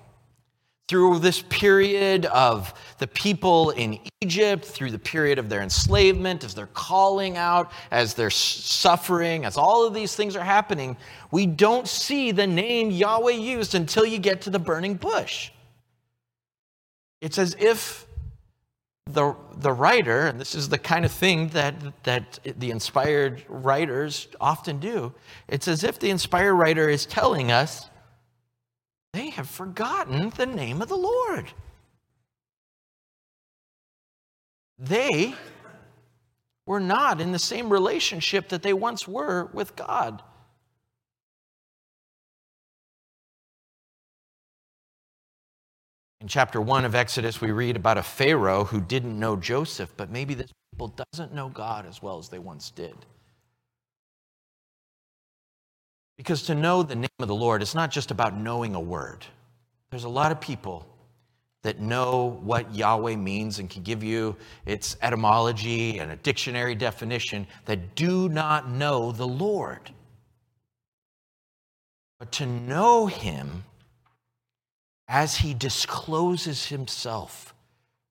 Through 0.87 1.19
this 1.19 1.41
period 1.41 2.25
of 2.27 2.73
the 2.99 3.07
people 3.07 3.71
in 3.71 3.99
Egypt, 4.21 4.63
through 4.63 4.91
the 4.91 4.99
period 4.99 5.37
of 5.37 5.49
their 5.49 5.61
enslavement, 5.61 6.45
as 6.45 6.53
they're 6.53 6.67
calling 6.67 7.35
out, 7.35 7.73
as 7.91 8.13
they're 8.13 8.29
suffering, 8.29 9.43
as 9.43 9.57
all 9.57 9.85
of 9.85 9.93
these 9.93 10.15
things 10.15 10.37
are 10.37 10.43
happening, 10.43 10.95
we 11.29 11.45
don't 11.45 11.89
see 11.89 12.31
the 12.31 12.47
name 12.47 12.89
Yahweh 12.89 13.33
used 13.33 13.75
until 13.75 14.05
you 14.05 14.17
get 14.17 14.41
to 14.41 14.49
the 14.49 14.59
burning 14.59 14.93
bush. 14.93 15.51
It's 17.19 17.37
as 17.37 17.53
if 17.59 18.07
the, 19.05 19.35
the 19.57 19.71
writer, 19.71 20.27
and 20.27 20.39
this 20.39 20.55
is 20.55 20.69
the 20.69 20.77
kind 20.77 21.05
of 21.05 21.11
thing 21.11 21.49
that, 21.49 21.75
that 22.03 22.39
the 22.43 22.71
inspired 22.71 23.43
writers 23.47 24.27
often 24.39 24.79
do, 24.79 25.13
it's 25.47 25.67
as 25.67 25.83
if 25.83 25.99
the 25.99 26.09
inspired 26.09 26.55
writer 26.55 26.89
is 26.89 27.05
telling 27.05 27.51
us 27.51 27.89
they 29.17 29.31
have 29.31 29.49
forgotten 29.49 30.31
the 30.37 30.45
name 30.45 30.79
of 30.79 30.89
the 30.89 30.95
Lord. 30.95 31.51
They 34.77 35.33
were 36.67 36.79
not 36.79 37.19
in 37.19 37.31
the 37.31 37.39
same 37.39 37.71
relationship 37.71 38.49
that 38.49 38.61
they 38.61 38.73
once 38.73 39.07
were 39.07 39.45
with 39.53 39.75
God. 39.75 40.21
In 46.21 46.27
chapter 46.27 46.61
1 46.61 46.85
of 46.85 46.93
Exodus, 46.93 47.41
we 47.41 47.49
read 47.49 47.75
about 47.75 47.97
a 47.97 48.03
Pharaoh 48.03 48.65
who 48.65 48.79
didn't 48.79 49.19
know 49.19 49.35
Joseph, 49.35 49.91
but 49.97 50.11
maybe 50.11 50.35
this 50.35 50.51
people 50.71 50.93
doesn't 51.11 51.33
know 51.33 51.49
God 51.49 51.87
as 51.87 52.03
well 52.03 52.19
as 52.19 52.29
they 52.29 52.39
once 52.39 52.69
did. 52.69 52.95
Because 56.17 56.43
to 56.43 56.55
know 56.55 56.83
the 56.83 56.95
name 56.95 57.09
of 57.19 57.27
the 57.27 57.35
Lord, 57.35 57.61
it's 57.61 57.75
not 57.75 57.91
just 57.91 58.11
about 58.11 58.37
knowing 58.37 58.75
a 58.75 58.79
word. 58.79 59.25
There's 59.91 60.03
a 60.03 60.09
lot 60.09 60.31
of 60.31 60.41
people 60.41 60.85
that 61.63 61.79
know 61.79 62.39
what 62.43 62.73
Yahweh 62.73 63.15
means 63.15 63.59
and 63.59 63.69
can 63.69 63.83
give 63.83 64.03
you 64.03 64.35
its 64.65 64.97
etymology 65.01 65.99
and 65.99 66.11
a 66.11 66.15
dictionary 66.15 66.75
definition 66.75 67.47
that 67.65 67.95
do 67.95 68.29
not 68.29 68.69
know 68.69 69.11
the 69.11 69.27
Lord. 69.27 69.91
But 72.19 72.31
to 72.33 72.45
know 72.45 73.07
Him 73.07 73.63
as 75.07 75.37
he 75.37 75.53
discloses 75.53 76.65
himself 76.65 77.53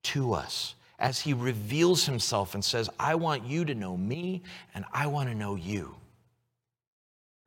to 0.03 0.33
us, 0.33 0.75
as 0.99 1.19
he 1.19 1.33
reveals 1.33 2.05
himself 2.05 2.55
and 2.55 2.63
says, 2.63 2.89
I 2.99 3.15
want 3.15 3.45
you 3.45 3.65
to 3.65 3.75
know 3.75 3.95
me 3.95 4.41
and 4.73 4.83
I 4.91 5.07
want 5.07 5.29
to 5.29 5.35
know 5.35 5.55
you. 5.55 5.95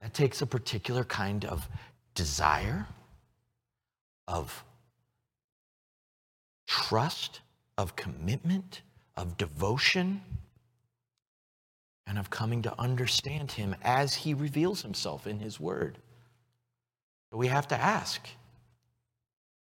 That 0.00 0.14
takes 0.14 0.40
a 0.40 0.46
particular 0.46 1.04
kind 1.04 1.44
of 1.44 1.68
desire, 2.14 2.86
of 4.26 4.64
trust, 6.66 7.40
of 7.76 7.96
commitment, 7.96 8.82
of 9.16 9.36
devotion, 9.36 10.22
and 12.06 12.18
of 12.18 12.30
coming 12.30 12.62
to 12.62 12.80
understand 12.80 13.52
him 13.52 13.76
as 13.82 14.14
he 14.14 14.34
reveals 14.34 14.82
himself 14.82 15.26
in 15.26 15.38
his 15.38 15.60
word. 15.60 15.98
But 17.30 17.38
we 17.38 17.46
have 17.48 17.68
to 17.68 17.76
ask 17.76 18.26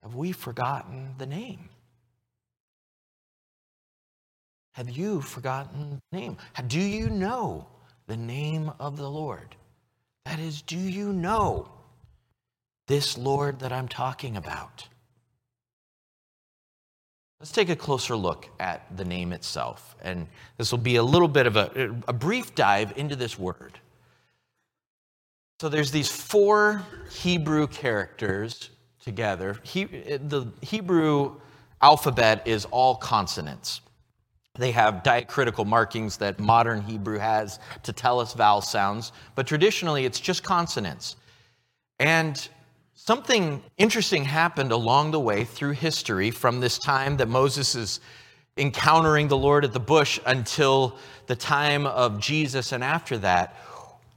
have 0.02 0.14
we 0.16 0.32
forgotten 0.32 1.14
the 1.18 1.26
name? 1.26 1.68
Have 4.72 4.90
you 4.90 5.20
forgotten 5.20 6.00
the 6.10 6.18
name? 6.18 6.36
Do 6.66 6.80
you 6.80 7.08
know 7.10 7.66
the 8.06 8.16
name 8.16 8.72
of 8.80 8.96
the 8.96 9.08
Lord? 9.08 9.54
That 10.24 10.38
is, 10.38 10.62
do 10.62 10.78
you 10.78 11.12
know 11.12 11.68
this 12.86 13.18
Lord 13.18 13.60
that 13.60 13.72
I'm 13.72 13.88
talking 13.88 14.36
about? 14.36 14.88
Let's 17.40 17.52
take 17.52 17.70
a 17.70 17.76
closer 17.76 18.14
look 18.14 18.48
at 18.60 18.96
the 18.96 19.04
name 19.04 19.32
itself. 19.32 19.96
And 20.00 20.28
this 20.58 20.70
will 20.70 20.78
be 20.78 20.96
a 20.96 21.02
little 21.02 21.26
bit 21.28 21.46
of 21.46 21.56
a, 21.56 21.94
a 22.06 22.12
brief 22.12 22.54
dive 22.54 22.92
into 22.96 23.16
this 23.16 23.36
word. 23.36 23.80
So 25.60 25.68
there's 25.68 25.90
these 25.90 26.08
four 26.08 26.82
Hebrew 27.10 27.66
characters 27.66 28.70
together. 29.00 29.58
He, 29.64 29.84
the 29.84 30.52
Hebrew 30.60 31.40
alphabet 31.80 32.46
is 32.46 32.64
all 32.66 32.94
consonants. 32.94 33.80
They 34.54 34.72
have 34.72 35.02
diacritical 35.02 35.64
markings 35.64 36.18
that 36.18 36.38
modern 36.38 36.82
Hebrew 36.82 37.18
has 37.18 37.58
to 37.84 37.92
tell 37.92 38.20
us 38.20 38.34
vowel 38.34 38.60
sounds, 38.60 39.12
but 39.34 39.46
traditionally 39.46 40.04
it's 40.04 40.20
just 40.20 40.42
consonants. 40.42 41.16
And 41.98 42.48
something 42.94 43.62
interesting 43.78 44.24
happened 44.24 44.70
along 44.70 45.12
the 45.12 45.20
way 45.20 45.44
through 45.44 45.72
history 45.72 46.30
from 46.30 46.60
this 46.60 46.78
time 46.78 47.16
that 47.16 47.28
Moses 47.28 47.74
is 47.74 48.00
encountering 48.58 49.28
the 49.28 49.38
Lord 49.38 49.64
at 49.64 49.72
the 49.72 49.80
bush 49.80 50.20
until 50.26 50.98
the 51.26 51.36
time 51.36 51.86
of 51.86 52.20
Jesus 52.20 52.72
and 52.72 52.84
after 52.84 53.16
that. 53.18 53.56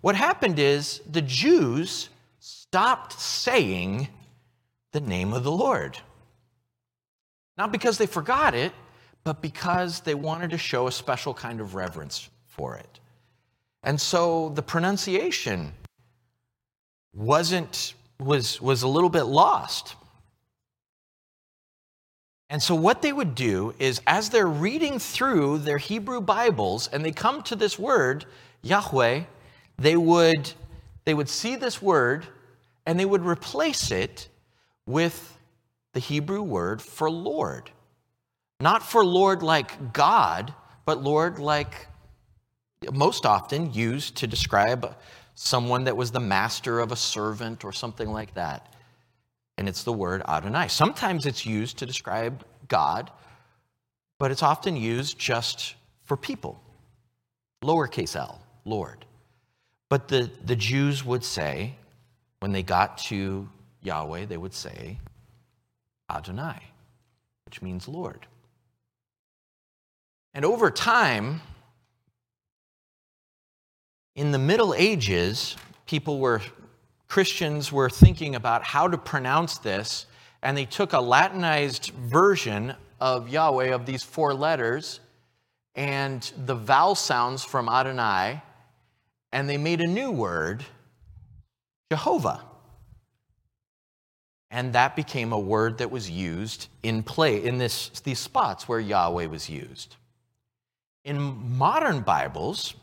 What 0.02 0.16
happened 0.16 0.60
is 0.60 1.02
the 1.10 1.22
Jews 1.22 2.10
stopped 2.40 3.14
saying 3.14 4.10
the 4.92 5.00
name 5.00 5.32
of 5.32 5.46
the 5.46 5.52
Lord. 5.52 5.98
Not 7.58 7.72
because 7.72 7.98
they 7.98 8.06
forgot 8.06 8.54
it, 8.54 8.74
but 9.26 9.42
because 9.42 10.00
they 10.02 10.16
wanted 10.16 10.52
to 10.52 10.58
show 10.58 10.88
a 10.88 10.92
special 10.92 11.34
kind 11.34 11.60
of 11.60 11.76
reverence 11.76 12.30
for 12.46 12.76
it. 12.76 13.00
And 13.84 14.00
so 14.00 14.50
the 14.50 14.62
pronunciation 14.62 15.74
wasn't 17.14 17.96
was 18.20 18.62
was 18.62 18.84
a 18.84 18.88
little 18.88 19.10
bit 19.10 19.24
lost. 19.24 19.96
And 22.50 22.62
so 22.62 22.76
what 22.76 23.02
they 23.02 23.12
would 23.12 23.34
do 23.34 23.74
is 23.80 24.00
as 24.06 24.30
they're 24.30 24.48
reading 24.48 25.00
through 25.00 25.58
their 25.60 25.80
Hebrew 25.80 26.22
Bibles 26.22 26.88
and 26.88 27.04
they 27.04 27.12
come 27.12 27.42
to 27.44 27.56
this 27.56 27.78
word 27.80 28.26
Yahweh, 28.62 29.24
they 29.78 29.98
would 29.98 30.54
they 31.04 31.16
would 31.16 31.30
see 31.30 31.56
this 31.56 31.82
word 31.82 32.28
and 32.86 33.00
they 33.00 33.06
would 33.06 33.26
replace 33.26 33.90
it 33.90 34.30
with 34.86 35.38
the 35.94 36.00
Hebrew 36.00 36.44
word 36.44 36.82
for 36.82 37.10
Lord. 37.10 37.72
Not 38.66 38.82
for 38.82 39.06
Lord 39.06 39.44
like 39.44 39.94
God, 39.94 40.52
but 40.86 41.04
Lord 41.04 41.38
like 41.38 41.86
most 42.92 43.24
often 43.24 43.72
used 43.72 44.16
to 44.18 44.26
describe 44.26 44.98
someone 45.36 45.84
that 45.84 45.96
was 45.96 46.10
the 46.10 46.20
master 46.20 46.80
of 46.80 46.92
a 46.92 46.96
servant 46.96 47.64
or 47.64 47.72
something 47.72 48.12
like 48.12 48.34
that. 48.34 48.74
And 49.60 49.70
it's 49.70 49.84
the 49.84 49.94
word 49.94 50.24
Adonai. 50.28 50.70
Sometimes 50.70 51.28
it's 51.28 51.46
used 51.46 51.78
to 51.78 51.86
describe 51.86 52.44
God, 52.68 53.12
but 54.18 54.32
it's 54.32 54.42
often 54.42 54.76
used 54.76 55.20
just 55.20 55.76
for 56.04 56.18
people. 56.18 56.60
Lowercase 57.64 58.16
l, 58.16 58.42
Lord. 58.64 59.06
But 59.90 60.08
the, 60.08 60.32
the 60.44 60.56
Jews 60.56 61.06
would 61.06 61.24
say, 61.24 61.76
when 62.40 62.52
they 62.52 62.64
got 62.64 62.98
to 63.10 63.48
Yahweh, 63.84 64.26
they 64.26 64.38
would 64.38 64.56
say 64.56 64.98
Adonai, 66.10 66.64
which 67.46 67.62
means 67.62 67.88
Lord. 67.88 68.26
And 70.36 70.44
over 70.44 70.70
time, 70.70 71.40
in 74.16 74.32
the 74.32 74.38
Middle 74.38 74.74
Ages, 74.74 75.56
people 75.86 76.20
were, 76.20 76.42
Christians 77.08 77.72
were 77.72 77.90
thinking 77.90 78.36
about 78.36 78.62
how 78.62 78.90
to 78.90 78.98
pronounce 78.98 79.58
this, 79.60 80.06
and 80.44 80.58
they 80.58 80.66
took 80.66 80.92
a 80.92 81.00
Latinized 81.00 81.92
version 81.92 82.76
of 83.00 83.30
Yahweh, 83.30 83.74
of 83.74 83.86
these 83.86 84.04
four 84.04 84.34
letters, 84.34 85.00
and 85.74 86.30
the 86.46 86.56
vowel 86.56 86.96
sounds 86.96 87.46
from 87.46 87.70
Adonai, 87.70 88.42
and 89.32 89.50
they 89.50 89.58
made 89.58 89.80
a 89.80 89.88
new 89.88 90.12
word, 90.12 90.66
Jehovah. 91.90 92.44
And 94.52 94.74
that 94.74 94.98
became 94.98 95.32
a 95.32 95.40
word 95.40 95.78
that 95.78 95.92
was 95.92 96.10
used 96.10 96.68
in 96.84 97.04
play 97.04 97.42
in 97.42 97.58
this, 97.58 97.90
these 98.02 98.20
spots 98.20 98.68
where 98.68 98.82
Yahweh 98.82 99.28
was 99.28 99.50
used. 99.50 99.96
In 101.06 101.56
modern 101.56 102.02
Bibles, 102.02 102.74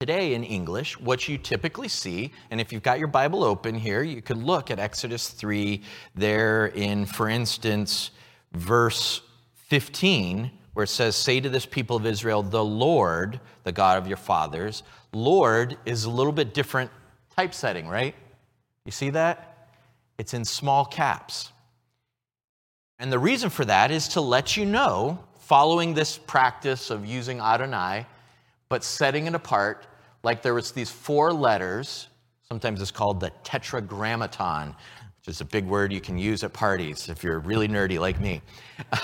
today 0.00 0.34
in 0.34 0.42
English, 0.42 0.98
what 0.98 1.28
you 1.28 1.38
typically 1.38 1.86
see, 1.86 2.32
and 2.50 2.60
if 2.60 2.72
you've 2.72 2.82
got 2.82 2.98
your 2.98 3.06
Bible 3.06 3.44
open 3.44 3.76
here, 3.76 4.02
you 4.02 4.20
can 4.20 4.44
look 4.44 4.72
at 4.72 4.80
Exodus 4.80 5.28
3 5.28 5.80
there 6.16 6.66
in, 6.66 7.06
for 7.06 7.28
instance, 7.28 8.10
verse 8.54 9.22
15, 9.68 10.50
where 10.74 10.82
it 10.82 10.88
says, 10.88 11.14
Say 11.14 11.38
to 11.38 11.48
this 11.48 11.64
people 11.64 11.94
of 11.94 12.06
Israel, 12.06 12.42
the 12.42 12.64
Lord, 12.64 13.38
the 13.62 13.70
God 13.70 13.98
of 13.98 14.08
your 14.08 14.16
fathers. 14.16 14.82
Lord 15.12 15.78
is 15.86 16.06
a 16.06 16.10
little 16.10 16.32
bit 16.32 16.52
different 16.52 16.90
typesetting, 17.36 17.86
right? 17.86 18.16
You 18.84 18.90
see 18.90 19.10
that? 19.10 19.68
It's 20.18 20.34
in 20.34 20.44
small 20.44 20.84
caps. 20.84 21.52
And 22.98 23.12
the 23.12 23.20
reason 23.20 23.48
for 23.48 23.64
that 23.66 23.92
is 23.92 24.08
to 24.08 24.20
let 24.20 24.56
you 24.56 24.66
know, 24.66 25.22
following 25.42 25.92
this 25.92 26.18
practice 26.18 26.88
of 26.90 27.04
using 27.04 27.40
Adonai, 27.40 28.06
but 28.68 28.84
setting 28.84 29.26
it 29.26 29.34
apart, 29.34 29.86
like 30.22 30.40
there 30.40 30.54
was 30.54 30.70
these 30.70 30.90
four 30.90 31.32
letters, 31.32 32.08
sometimes 32.48 32.80
it's 32.80 32.92
called 32.92 33.18
the 33.18 33.30
tetragrammaton, 33.42 34.68
which 34.68 35.34
is 35.34 35.40
a 35.40 35.44
big 35.44 35.66
word 35.66 35.92
you 35.92 36.00
can 36.00 36.16
use 36.16 36.44
at 36.44 36.52
parties 36.52 37.08
if 37.08 37.24
you're 37.24 37.40
really 37.40 37.66
nerdy 37.66 37.98
like 37.98 38.20
me. 38.20 38.40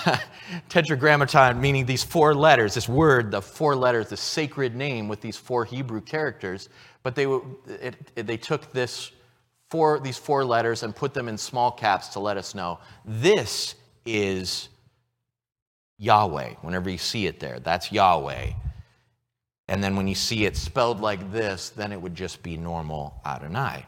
tetragrammaton 0.69 1.59
meaning 1.59 1.85
these 1.85 2.05
four 2.05 2.33
letters, 2.33 2.73
this 2.73 2.87
word, 2.87 3.31
the 3.31 3.41
four 3.41 3.75
letters, 3.75 4.07
the 4.07 4.17
sacred 4.17 4.77
name 4.77 5.09
with 5.09 5.19
these 5.19 5.35
four 5.35 5.65
Hebrew 5.65 5.99
characters, 5.99 6.69
but 7.03 7.15
they, 7.15 7.25
it, 7.67 7.95
it, 8.15 8.27
they 8.27 8.37
took 8.37 8.71
this 8.71 9.11
four, 9.69 9.99
these 9.99 10.17
four 10.17 10.45
letters 10.45 10.83
and 10.83 10.95
put 10.95 11.13
them 11.13 11.27
in 11.27 11.37
small 11.37 11.69
caps 11.69 12.07
to 12.09 12.19
let 12.21 12.37
us 12.37 12.55
know 12.55 12.79
this 13.03 13.75
is 14.05 14.69
Yahweh. 15.99 16.55
Whenever 16.61 16.89
you 16.89 16.97
see 16.97 17.27
it 17.27 17.39
there, 17.39 17.59
that's 17.59 17.91
Yahweh. 17.91 18.53
And 19.67 19.83
then 19.83 19.95
when 19.95 20.07
you 20.07 20.15
see 20.15 20.45
it 20.45 20.57
spelled 20.57 20.99
like 20.99 21.31
this, 21.31 21.69
then 21.69 21.91
it 21.91 22.01
would 22.01 22.15
just 22.15 22.41
be 22.41 22.57
normal 22.57 23.21
Adonai. 23.23 23.85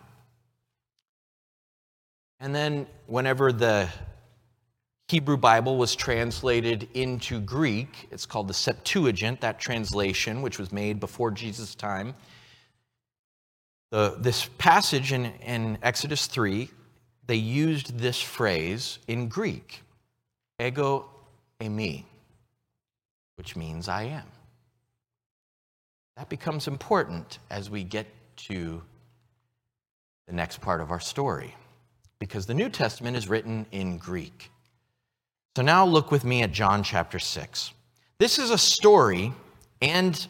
And 2.39 2.53
then 2.53 2.85
whenever 3.07 3.51
the 3.51 3.89
Hebrew 5.07 5.37
Bible 5.37 5.77
was 5.77 5.95
translated 5.95 6.87
into 6.93 7.39
Greek, 7.39 8.07
it's 8.11 8.25
called 8.25 8.47
the 8.47 8.53
Septuagint, 8.53 9.41
that 9.41 9.59
translation, 9.59 10.41
which 10.41 10.59
was 10.59 10.71
made 10.71 10.99
before 10.99 11.31
Jesus' 11.31 11.75
time. 11.75 12.13
The, 13.89 14.15
this 14.19 14.49
passage 14.57 15.11
in, 15.11 15.25
in 15.45 15.77
Exodus 15.81 16.27
3, 16.27 16.69
they 17.25 17.35
used 17.35 17.97
this 17.97 18.21
phrase 18.21 18.99
in 19.07 19.27
Greek 19.27 19.81
ego 20.59 21.09
eimi, 21.61 22.03
which 23.35 23.55
means 23.55 23.87
I 23.87 24.03
am. 24.03 24.27
That 26.17 26.29
becomes 26.29 26.67
important 26.67 27.39
as 27.49 27.69
we 27.69 27.83
get 27.83 28.07
to 28.47 28.81
the 30.27 30.33
next 30.33 30.61
part 30.61 30.81
of 30.81 30.91
our 30.91 30.99
story, 30.99 31.55
because 32.19 32.45
the 32.45 32.53
New 32.53 32.69
Testament 32.69 33.17
is 33.17 33.27
written 33.27 33.65
in 33.71 33.97
Greek. 33.97 34.51
So 35.55 35.61
now 35.61 35.85
look 35.85 36.11
with 36.11 36.23
me 36.23 36.43
at 36.43 36.51
John 36.51 36.83
chapter 36.83 37.19
6. 37.19 37.73
This 38.17 38.39
is 38.39 38.51
a 38.51 38.57
story 38.57 39.33
and, 39.81 40.27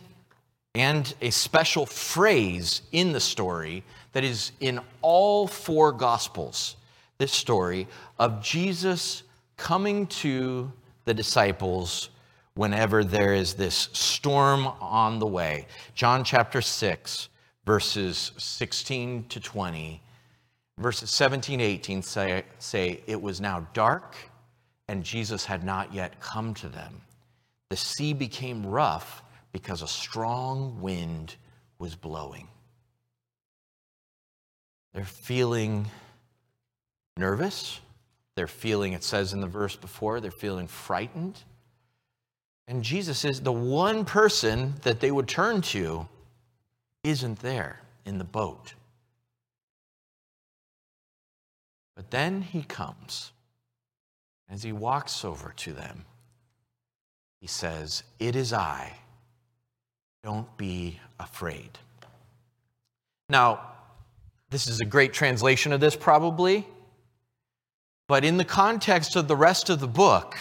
and 0.74 1.13
a 1.22 1.30
special 1.30 1.86
phrase 1.86 2.82
in 2.91 3.12
the 3.12 3.20
story 3.20 3.84
that 4.13 4.24
is 4.24 4.52
in 4.60 4.80
all 5.02 5.48
four 5.48 5.91
Gospels. 5.91 6.76
This 7.17 7.32
story 7.32 7.88
of 8.17 8.41
Jesus 8.41 9.24
coming 9.58 10.08
to 10.08 10.72
the 11.06 11.14
disciples 11.14 12.10
whenever 12.54 13.04
there 13.04 13.34
is 13.34 13.54
this 13.54 13.90
storm 13.94 14.68
on 14.80 15.20
the 15.20 15.26
way. 15.26 15.68
John 15.96 16.24
chapter 16.24 16.62
6, 16.62 17.30
verses 17.66 18.32
16 18.38 19.26
to 19.30 19.40
20, 19.40 20.02
verses 20.78 21.10
17, 21.10 21.62
18 21.62 22.02
say, 22.02 22.44
say, 22.60 23.02
It 23.08 23.22
was 23.22 23.40
now 23.40 23.68
dark, 23.74 24.16
and 24.88 25.04
Jesus 25.04 25.46
had 25.46 25.64
not 25.64 25.94
yet 25.94 26.20
come 26.20 26.54
to 26.56 26.68
them. 26.68 27.02
The 27.70 27.78
sea 27.78 28.14
became 28.14 28.66
rough 28.66 29.24
because 29.54 29.82
a 29.82 29.88
strong 29.88 30.82
wind 30.82 31.36
was 31.80 31.96
blowing. 31.96 32.48
They're 34.94 35.06
feeling 35.06 35.88
nervous 37.18 37.80
they're 38.36 38.48
feeling, 38.48 38.94
it 38.94 39.04
says 39.04 39.34
in 39.34 39.41
the 39.41 39.48
verse 39.48 39.76
before, 39.76 40.20
they're 40.20 40.32
feeling 40.32 40.67
frightened. 40.67 41.39
And 42.67 42.84
Jesus 42.84 43.26
is 43.26 43.41
the 43.41 43.52
one 43.52 44.06
person 44.06 44.76
that 44.84 45.00
they 45.00 45.12
would 45.12 45.28
turn 45.28 45.62
to 45.62 46.08
isn't 47.04 47.39
there 47.39 47.82
in 48.06 48.17
the 48.17 48.24
boat. 48.24 48.74
But 51.96 52.12
then 52.12 52.41
he 52.41 52.63
comes. 52.63 53.32
As 54.50 54.63
he 54.63 54.72
walks 54.72 55.24
over 55.24 55.54
to 55.58 55.74
them, 55.74 56.06
he 57.39 57.48
says, 57.48 58.04
It 58.20 58.36
is 58.36 58.54
I. 58.54 58.94
Don't 60.24 60.56
be 60.58 61.00
afraid. 61.20 61.80
Now, 63.30 63.62
this 64.50 64.67
is 64.67 64.82
a 64.82 64.86
great 64.86 65.13
translation 65.13 65.72
of 65.72 65.80
this, 65.80 65.96
probably. 65.96 66.67
But 68.12 68.26
in 68.26 68.36
the 68.36 68.43
context 68.43 69.15
of 69.15 69.30
the 69.30 69.38
rest 69.38 69.69
of 69.69 69.80
the 69.80 69.88
book, 69.88 70.38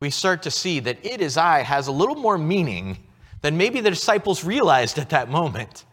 we 0.00 0.08
start 0.08 0.44
to 0.44 0.50
see 0.50 0.80
that 0.80 0.96
it 1.04 1.20
is 1.20 1.36
I 1.36 1.60
has 1.60 1.88
a 1.88 1.92
little 1.92 2.14
more 2.14 2.38
meaning 2.38 2.96
than 3.42 3.58
maybe 3.58 3.82
the 3.82 3.90
disciples 3.90 4.44
realized 4.44 4.98
at 4.98 5.10
that 5.10 5.28
moment. 5.28 5.84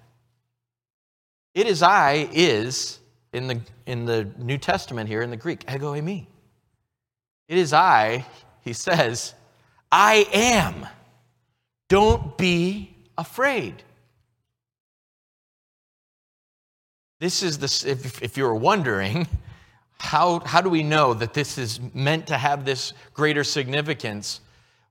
It 1.56 1.68
is 1.68 1.84
I 1.84 2.30
is, 2.32 3.00
in 3.34 3.48
the, 3.48 3.60
in 3.86 4.06
the 4.06 4.30
New 4.38 4.58
Testament 4.58 5.10
here 5.10 5.22
in 5.22 5.30
the 5.30 5.36
Greek, 5.36 5.66
ego 5.70 5.94
eimi. 5.94 6.26
It 7.50 7.58
is 7.58 7.74
I, 7.74 8.24
he 8.62 8.72
says, 8.72 9.34
I 9.92 10.26
am. 10.32 10.88
Don't 11.90 12.38
be 12.38 12.96
afraid. 13.18 13.84
This 17.20 17.44
is 17.44 17.58
the, 17.58 17.92
if, 17.92 18.24
if 18.24 18.38
you 18.38 18.46
were 18.46 18.56
wondering, 18.56 19.28
how, 20.04 20.40
how 20.40 20.60
do 20.60 20.70
we 20.70 20.84
know 20.84 21.14
that 21.14 21.34
this 21.34 21.58
is 21.58 21.80
meant 21.94 22.28
to 22.28 22.38
have 22.38 22.66
this 22.66 22.94
greater 23.14 23.44
significance? 23.44 24.42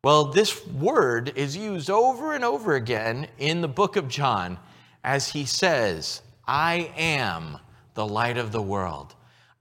Well, 0.02 0.24
this 0.24 0.66
word 0.66 1.34
is 1.36 1.54
used 1.54 1.90
over 1.90 2.34
and 2.34 2.42
over 2.42 2.74
again 2.74 3.28
in 3.38 3.60
the 3.60 3.68
book 3.68 3.96
of 3.96 4.08
John 4.08 4.58
as 5.04 5.28
he 5.28 5.44
says, 5.44 6.22
I 6.48 6.90
am 6.96 7.58
the 7.92 8.06
light 8.06 8.38
of 8.38 8.52
the 8.52 8.62
world. 8.62 9.14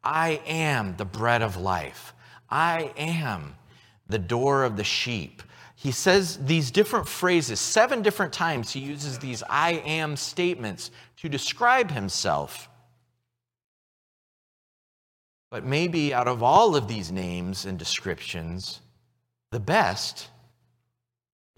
I 0.03 0.41
am 0.47 0.95
the 0.95 1.05
bread 1.05 1.41
of 1.41 1.57
life. 1.57 2.13
I 2.49 2.93
am 2.95 3.55
the 4.07 4.19
door 4.19 4.63
of 4.63 4.77
the 4.77 4.85
sheep. 4.85 5.43
He 5.75 5.91
says 5.91 6.37
these 6.45 6.71
different 6.71 7.09
phrases, 7.09 7.59
seven 7.59 8.01
different 8.01 8.31
times 8.31 8.71
he 8.71 8.79
uses 8.79 9.19
these 9.19 9.43
I 9.49 9.83
am 9.85 10.15
statements 10.15 10.91
to 11.17 11.27
describe 11.27 11.91
himself. 11.91 12.69
But 15.51 15.65
maybe 15.65 16.13
out 16.13 16.29
of 16.29 16.41
all 16.41 16.75
of 16.77 16.87
these 16.87 17.11
names 17.11 17.65
and 17.65 17.77
descriptions, 17.77 18.79
the 19.51 19.59
best 19.59 20.29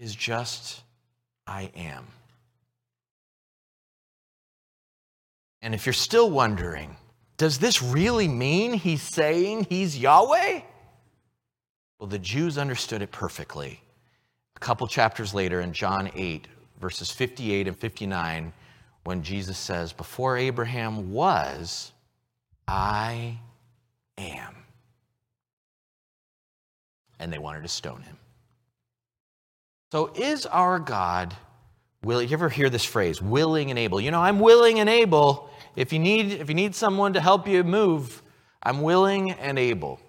is 0.00 0.14
just 0.14 0.82
I 1.46 1.70
am. 1.76 2.04
And 5.62 5.74
if 5.74 5.86
you're 5.86 5.92
still 5.92 6.28
wondering, 6.28 6.96
does 7.36 7.58
this 7.58 7.82
really 7.82 8.28
mean 8.28 8.74
he's 8.74 9.00
saying 9.00 9.66
he's 9.70 9.96
Yahweh? 9.96 10.60
Well, 11.98 12.08
the 12.08 12.18
Jews 12.18 12.58
understood 12.58 13.00
it 13.00 13.12
perfectly. 13.12 13.80
A 14.56 14.60
couple 14.60 14.86
chapters 14.88 15.32
later 15.32 15.60
in 15.60 15.72
John 15.72 16.10
8, 16.14 16.48
verses 16.80 17.10
58 17.12 17.68
and 17.68 17.78
59, 17.78 18.52
when 19.04 19.22
Jesus 19.22 19.56
says, 19.56 19.92
Before 19.92 20.36
Abraham 20.36 21.12
was, 21.12 21.92
I 22.66 23.38
am. 24.18 24.54
And 27.18 27.32
they 27.32 27.38
wanted 27.38 27.62
to 27.62 27.68
stone 27.68 28.02
him. 28.02 28.18
So, 29.92 30.12
is 30.14 30.46
our 30.46 30.78
God 30.78 31.34
willing? 32.02 32.28
You 32.28 32.34
ever 32.34 32.48
hear 32.48 32.68
this 32.68 32.84
phrase, 32.84 33.22
willing 33.22 33.70
and 33.70 33.78
able? 33.78 34.00
You 34.00 34.10
know, 34.10 34.20
I'm 34.20 34.40
willing 34.40 34.80
and 34.80 34.88
able. 34.88 35.50
If 35.76 35.92
you 35.92 35.98
need, 35.98 36.32
if 36.32 36.48
you 36.48 36.54
need 36.54 36.74
someone 36.74 37.12
to 37.12 37.20
help 37.20 37.46
you 37.46 37.62
move, 37.62 38.22
I'm 38.62 38.82
willing 38.82 39.32
and 39.32 39.58
able. 39.58 40.00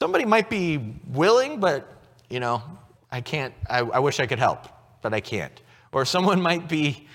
Somebody 0.00 0.24
might 0.24 0.48
be 0.48 0.96
willing, 1.08 1.60
but, 1.60 1.92
you 2.30 2.40
know, 2.40 2.62
I 3.10 3.20
can't, 3.20 3.52
I, 3.68 3.80
I 3.80 3.98
wish 3.98 4.20
I 4.20 4.26
could 4.26 4.38
help, 4.38 4.68
but 5.02 5.12
I 5.12 5.20
can't. 5.20 5.60
Or 5.92 6.04
someone 6.04 6.40
might 6.40 6.68
be, 6.68 7.08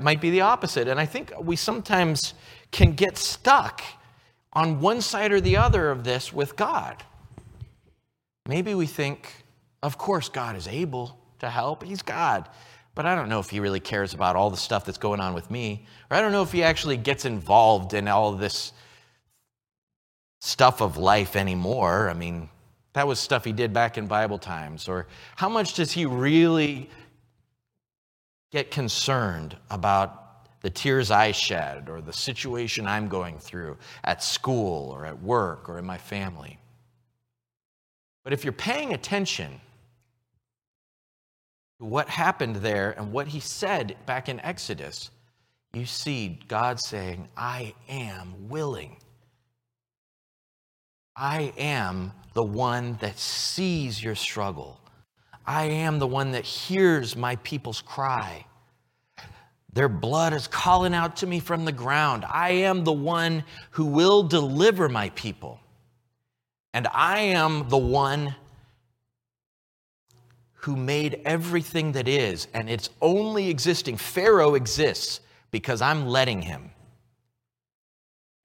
might 0.00 0.20
be 0.20 0.30
the 0.30 0.42
opposite. 0.42 0.88
And 0.88 1.00
I 1.00 1.06
think 1.06 1.32
we 1.40 1.56
sometimes 1.56 2.34
can 2.70 2.92
get 2.92 3.16
stuck 3.16 3.82
on 4.52 4.80
one 4.80 5.00
side 5.00 5.32
or 5.32 5.40
the 5.40 5.56
other 5.56 5.90
of 5.90 6.04
this 6.04 6.32
with 6.32 6.56
God. 6.56 7.02
Maybe 8.48 8.74
we 8.74 8.86
think, 8.86 9.32
of 9.82 9.98
course, 9.98 10.28
God 10.28 10.56
is 10.56 10.66
able 10.66 11.18
to 11.38 11.48
help. 11.48 11.84
He's 11.84 12.02
God. 12.02 12.48
But 12.94 13.06
I 13.06 13.14
don't 13.14 13.28
know 13.28 13.38
if 13.38 13.50
he 13.50 13.60
really 13.60 13.80
cares 13.80 14.14
about 14.14 14.36
all 14.36 14.50
the 14.50 14.56
stuff 14.56 14.84
that's 14.84 14.98
going 14.98 15.20
on 15.20 15.34
with 15.34 15.50
me. 15.50 15.86
Or 16.10 16.16
I 16.16 16.20
don't 16.20 16.32
know 16.32 16.42
if 16.42 16.52
he 16.52 16.62
actually 16.62 16.96
gets 16.96 17.24
involved 17.24 17.94
in 17.94 18.08
all 18.08 18.32
this 18.32 18.72
stuff 20.40 20.80
of 20.80 20.96
life 20.96 21.36
anymore. 21.36 22.10
I 22.10 22.14
mean, 22.14 22.48
that 22.94 23.06
was 23.06 23.20
stuff 23.20 23.44
he 23.44 23.52
did 23.52 23.72
back 23.72 23.96
in 23.96 24.06
Bible 24.06 24.38
times. 24.38 24.88
Or 24.88 25.06
how 25.36 25.48
much 25.48 25.74
does 25.74 25.92
he 25.92 26.06
really 26.06 26.90
get 28.50 28.70
concerned 28.70 29.56
about 29.70 30.29
the 30.60 30.70
tears 30.70 31.10
I 31.10 31.32
shed 31.32 31.88
or 31.88 32.00
the 32.00 32.12
situation 32.12 32.86
I'm 32.86 33.08
going 33.08 33.38
through 33.38 33.78
at 34.04 34.22
school 34.22 34.90
or 34.90 35.06
at 35.06 35.22
work 35.22 35.68
or 35.68 35.78
in 35.78 35.86
my 35.86 35.98
family. 35.98 36.58
But 38.24 38.32
if 38.32 38.44
you're 38.44 38.52
paying 38.52 38.92
attention 38.92 39.60
to 41.78 41.84
what 41.84 42.08
happened 42.08 42.56
there 42.56 42.92
and 42.92 43.12
what 43.12 43.28
he 43.28 43.40
said 43.40 43.96
back 44.04 44.28
in 44.28 44.38
Exodus, 44.40 45.10
you 45.72 45.86
see 45.86 46.38
God 46.48 46.80
saying, 46.80 47.28
I 47.36 47.74
am 47.88 48.48
willing. 48.48 48.96
I 51.16 51.52
am 51.56 52.12
the 52.34 52.44
one 52.44 52.98
that 53.00 53.18
sees 53.18 54.02
your 54.02 54.14
struggle. 54.14 54.80
I 55.46 55.64
am 55.64 55.98
the 55.98 56.06
one 56.06 56.32
that 56.32 56.44
hears 56.44 57.16
my 57.16 57.36
people's 57.36 57.80
cry. 57.80 58.44
Their 59.72 59.88
blood 59.88 60.32
is 60.32 60.48
calling 60.48 60.94
out 60.94 61.16
to 61.16 61.26
me 61.26 61.38
from 61.38 61.64
the 61.64 61.72
ground. 61.72 62.24
I 62.28 62.50
am 62.50 62.84
the 62.84 62.92
one 62.92 63.44
who 63.70 63.86
will 63.86 64.22
deliver 64.22 64.88
my 64.88 65.10
people. 65.10 65.60
And 66.72 66.88
I 66.92 67.20
am 67.20 67.68
the 67.68 67.78
one 67.78 68.34
who 70.54 70.76
made 70.76 71.22
everything 71.24 71.92
that 71.92 72.06
is, 72.06 72.46
and 72.52 72.68
it's 72.68 72.90
only 73.00 73.48
existing. 73.48 73.96
Pharaoh 73.96 74.54
exists 74.54 75.20
because 75.50 75.80
I'm 75.80 76.06
letting 76.06 76.42
him. 76.42 76.70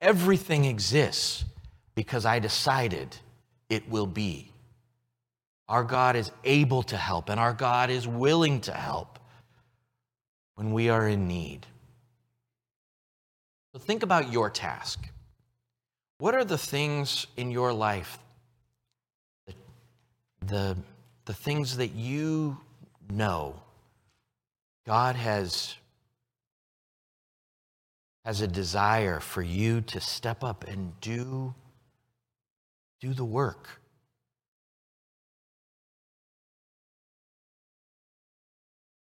Everything 0.01 0.65
exists 0.65 1.43
because 1.93 2.25
I 2.25 2.39
decided 2.39 3.17
it 3.69 3.89
will 3.89 4.07
be. 4.07 4.51
Our 5.67 5.83
God 5.83 6.15
is 6.15 6.31
able 6.43 6.83
to 6.83 6.97
help, 6.97 7.29
and 7.29 7.39
our 7.39 7.53
God 7.53 7.89
is 7.89 8.07
willing 8.07 8.61
to 8.61 8.71
help 8.71 9.14
when 10.55 10.71
we 10.73 10.89
are 10.89 11.07
in 11.07 11.27
need. 11.27 11.65
So 13.73 13.79
think 13.79 14.03
about 14.03 14.31
your 14.31 14.49
task. 14.49 15.09
What 16.17 16.33
are 16.33 16.45
the 16.45 16.57
things 16.57 17.27
in 17.35 17.51
your 17.51 17.73
life, 17.73 18.17
the, 19.45 19.53
the, 20.45 20.77
the 21.25 21.33
things 21.33 21.77
that 21.77 21.91
you 21.91 22.57
know 23.11 23.61
God 24.87 25.17
has, 25.17 25.75
has 28.23 28.39
a 28.39 28.47
desire 28.47 29.19
for 29.19 29.41
you 29.41 29.81
to 29.81 29.99
step 29.99 30.41
up 30.41 30.63
and 30.65 30.99
do, 31.01 31.53
do 33.01 33.13
the 33.13 33.25
work? 33.25 33.81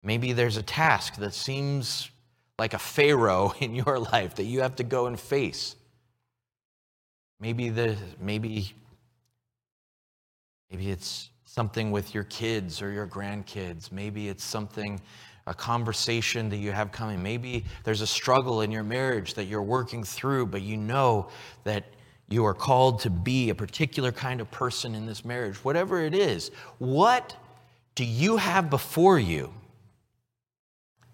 Maybe 0.02 0.32
there's 0.32 0.56
a 0.56 0.62
task 0.62 1.16
that 1.16 1.34
seems 1.34 2.10
like 2.58 2.74
a 2.74 2.78
Pharaoh 2.78 3.54
in 3.60 3.74
your 3.74 3.98
life 3.98 4.36
that 4.36 4.44
you 4.44 4.60
have 4.60 4.76
to 4.76 4.84
go 4.84 5.06
and 5.06 5.18
face. 5.18 5.76
Maybe 7.40 7.70
the 7.70 7.96
maybe 8.20 8.72
maybe 10.70 10.90
it's 10.90 11.30
something 11.44 11.90
with 11.90 12.14
your 12.14 12.24
kids 12.24 12.80
or 12.80 12.90
your 12.92 13.06
grandkids. 13.06 13.90
Maybe 13.90 14.28
it's 14.28 14.44
something 14.44 15.00
a 15.46 15.54
conversation 15.54 16.48
that 16.50 16.58
you 16.58 16.70
have 16.70 16.92
coming. 16.92 17.22
Maybe 17.22 17.64
there's 17.84 18.00
a 18.00 18.06
struggle 18.06 18.60
in 18.60 18.70
your 18.70 18.84
marriage 18.84 19.34
that 19.34 19.44
you're 19.44 19.62
working 19.62 20.04
through, 20.04 20.46
but 20.46 20.62
you 20.62 20.76
know 20.76 21.28
that 21.64 21.84
you 22.28 22.44
are 22.44 22.54
called 22.54 23.00
to 23.00 23.10
be 23.10 23.50
a 23.50 23.54
particular 23.54 24.12
kind 24.12 24.40
of 24.40 24.50
person 24.50 24.94
in 24.94 25.04
this 25.04 25.24
marriage. 25.24 25.56
Whatever 25.64 26.00
it 26.00 26.14
is, 26.14 26.50
what 26.78 27.36
do 27.96 28.04
you 28.04 28.36
have 28.36 28.70
before 28.70 29.18
you? 29.18 29.52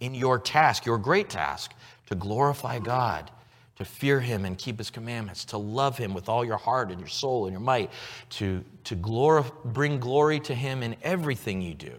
In 0.00 0.14
your 0.14 0.38
task, 0.38 0.87
your 0.87 0.98
great 0.98 1.28
task, 1.28 1.72
to 2.06 2.14
glorify 2.14 2.78
God, 2.78 3.30
to 3.76 3.84
fear 3.84 4.20
Him 4.20 4.44
and 4.44 4.56
keep 4.56 4.78
His 4.78 4.90
commandments, 4.90 5.44
to 5.46 5.58
love 5.58 5.98
Him 5.98 6.14
with 6.14 6.28
all 6.28 6.44
your 6.44 6.56
heart 6.56 6.90
and 6.90 6.98
your 6.98 7.08
soul 7.08 7.46
and 7.46 7.52
your 7.52 7.61
might, 7.61 7.90
to, 8.30 8.64
to 8.84 8.96
bring 9.64 10.00
glory 10.00 10.40
to 10.40 10.54
Him 10.54 10.82
in 10.82 10.96
everything 11.02 11.61
you 11.61 11.74
do. 11.74 11.94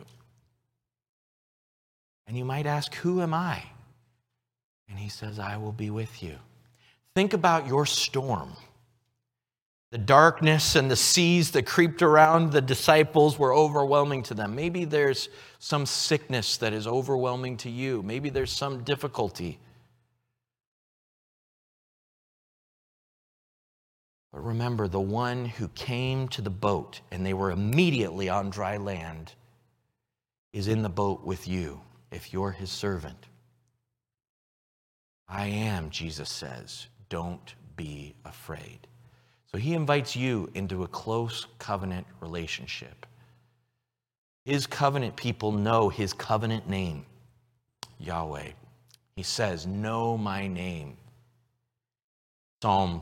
And 2.27 2.37
you 2.37 2.45
might 2.45 2.65
ask, 2.65 2.93
Who 2.95 3.21
am 3.21 3.33
I? 3.33 3.63
And 4.89 4.97
He 4.97 5.09
says, 5.09 5.39
I 5.39 5.57
will 5.57 5.71
be 5.71 5.89
with 5.89 6.21
you. 6.21 6.35
Think 7.15 7.33
about 7.33 7.67
your 7.67 7.85
storm. 7.85 8.53
The 9.91 9.97
darkness 9.97 10.75
and 10.75 10.89
the 10.89 10.95
seas 10.95 11.51
that 11.51 11.65
creeped 11.65 12.03
around 12.03 12.51
the 12.51 12.61
disciples 12.61 13.39
were 13.39 13.53
overwhelming 13.53 14.21
to 14.23 14.35
them. 14.35 14.55
Maybe 14.55 14.85
there's 14.85 15.29
some 15.57 15.87
sickness 15.87 16.57
that 16.57 16.73
is 16.73 16.85
overwhelming 16.85 17.57
to 17.57 17.71
you. 17.71 18.03
Maybe 18.03 18.29
there's 18.29 18.51
some 18.51 18.83
difficulty. 18.83 19.57
But 24.31 24.45
remember, 24.45 24.87
the 24.87 24.99
one 24.99 25.45
who 25.45 25.69
came 25.69 26.27
to 26.29 26.41
the 26.43 26.51
boat 26.51 27.01
and 27.09 27.25
they 27.25 27.33
were 27.33 27.49
immediately 27.49 28.29
on 28.29 28.51
dry 28.51 28.77
land 28.77 29.33
is 30.53 30.67
in 30.67 30.83
the 30.83 30.89
boat 30.89 31.25
with 31.25 31.47
you 31.47 31.81
if 32.11 32.31
you're 32.31 32.51
his 32.51 32.69
servant. 32.69 33.25
I 35.27 35.47
am, 35.47 35.89
Jesus 35.89 36.29
says. 36.29 36.87
Don't 37.09 37.55
be 37.75 38.13
afraid. 38.23 38.88
So 39.51 39.57
he 39.57 39.73
invites 39.73 40.15
you 40.15 40.49
into 40.53 40.83
a 40.83 40.87
close 40.87 41.47
covenant 41.57 42.05
relationship. 42.21 43.05
His 44.45 44.67
covenant 44.67 45.15
people 45.15 45.51
know 45.51 45.89
his 45.89 46.13
covenant 46.13 46.69
name, 46.69 47.05
Yahweh. 47.99 48.49
He 49.15 49.23
says, 49.23 49.65
Know 49.65 50.17
my 50.17 50.47
name. 50.47 50.97
Psalm 52.61 53.01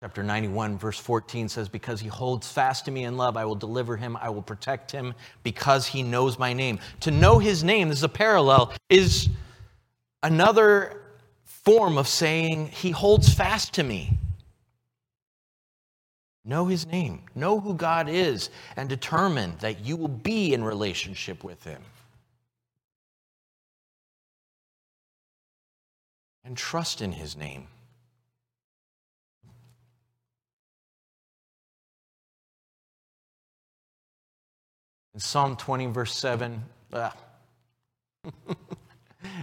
chapter 0.00 0.22
91, 0.22 0.78
verse 0.78 0.98
14 0.98 1.48
says, 1.48 1.68
Because 1.68 2.00
he 2.00 2.08
holds 2.08 2.50
fast 2.50 2.86
to 2.86 2.90
me 2.90 3.04
in 3.04 3.16
love, 3.16 3.36
I 3.36 3.44
will 3.44 3.54
deliver 3.54 3.96
him, 3.96 4.16
I 4.20 4.30
will 4.30 4.42
protect 4.42 4.90
him, 4.90 5.14
because 5.42 5.86
he 5.86 6.02
knows 6.02 6.38
my 6.38 6.52
name. 6.52 6.78
To 7.00 7.10
know 7.10 7.38
his 7.38 7.62
name, 7.62 7.88
this 7.88 7.98
is 7.98 8.04
a 8.04 8.08
parallel, 8.08 8.72
is 8.88 9.28
another 10.22 11.02
form 11.44 11.98
of 11.98 12.08
saying, 12.08 12.68
He 12.68 12.90
holds 12.90 13.32
fast 13.32 13.74
to 13.74 13.82
me. 13.82 14.18
Know 16.44 16.66
his 16.66 16.86
name, 16.86 17.22
know 17.36 17.60
who 17.60 17.74
God 17.74 18.08
is, 18.08 18.50
and 18.76 18.88
determine 18.88 19.54
that 19.60 19.84
you 19.84 19.96
will 19.96 20.08
be 20.08 20.52
in 20.52 20.64
relationship 20.64 21.44
with 21.44 21.62
him. 21.62 21.82
And 26.44 26.56
trust 26.56 27.00
in 27.00 27.12
his 27.12 27.36
name. 27.36 27.68
In 35.14 35.20
Psalm 35.20 35.56
20, 35.56 35.86
verse 35.86 36.16
7, 36.16 36.60
ah. 36.94 37.14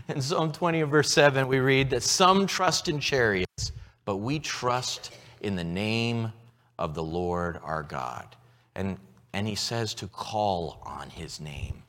in 0.09 0.21
Psalm 0.21 0.51
20, 0.51 0.81
verse 0.81 1.13
7, 1.13 1.47
we 1.47 1.59
read 1.59 1.91
that 1.91 2.03
some 2.03 2.45
trust 2.45 2.89
in 2.89 2.99
chariots, 2.99 3.71
but 4.03 4.17
we 4.17 4.39
trust 4.39 5.11
in 5.41 5.55
the 5.55 5.63
name 5.63 6.33
of 6.79 6.95
the 6.95 7.03
Lord 7.03 7.59
our 7.63 7.83
God. 7.83 8.35
And, 8.73 8.97
and 9.33 9.47
he 9.47 9.55
says 9.55 9.93
to 9.95 10.07
call 10.07 10.81
on 10.83 11.09
his 11.11 11.39
name. 11.39 11.83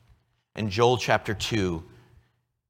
In 0.55 0.69
Joel 0.69 0.97
chapter 0.97 1.33
2, 1.33 1.81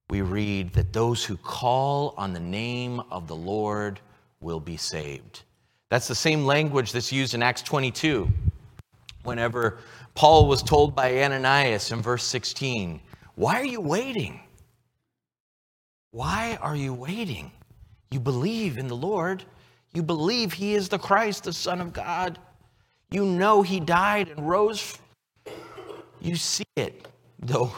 we 0.10 0.22
read 0.22 0.74
that 0.74 0.94
those 0.94 1.26
who 1.26 1.36
call 1.36 2.14
on 2.18 2.32
the 2.32 2.40
name 2.40 3.02
of 3.12 3.28
the 3.28 3.36
Lord 3.36 4.00
will 4.40 4.60
be 4.60 4.78
saved. 4.78 5.44
That's 5.90 6.08
the 6.08 6.16
same 6.16 6.46
language 6.46 6.92
that's 6.92 7.12
used 7.12 7.34
in 7.34 7.44
Acts 7.44 7.64
22. 7.64 8.30
Whenever 9.24 9.80
Paul 10.14 10.48
was 10.48 10.62
told 10.62 10.96
by 10.96 11.24
Ananias 11.24 11.92
in 11.92 12.02
verse 12.02 12.24
16, 12.24 13.02
Why 13.36 13.56
are 13.56 13.66
you 13.66 13.82
waiting? 13.82 14.42
Why 16.12 16.58
are 16.62 16.76
you 16.76 16.94
waiting? 16.94 17.52
You 18.12 18.20
believe 18.20 18.78
in 18.78 18.88
the 18.88 18.96
Lord. 18.96 19.44
You 19.93 20.04
believe 20.04 20.54
he 20.54 20.73
is 20.75 20.89
the 20.89 20.99
Christ, 20.99 21.43
the 21.43 21.54
Son 21.54 21.82
of 21.82 21.93
God. 21.93 22.39
You 23.10 23.25
know 23.25 23.62
he 23.62 23.80
died 23.80 24.30
and 24.30 24.47
rose. 24.47 24.97
You 26.21 26.36
see 26.36 26.63
it, 26.75 27.08
though, 27.39 27.71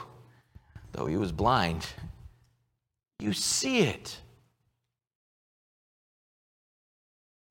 though 0.92 1.08
he 1.08 1.18
was 1.18 1.32
blind. 1.32 1.88
You 3.20 3.34
see 3.34 3.80
it. 3.80 4.18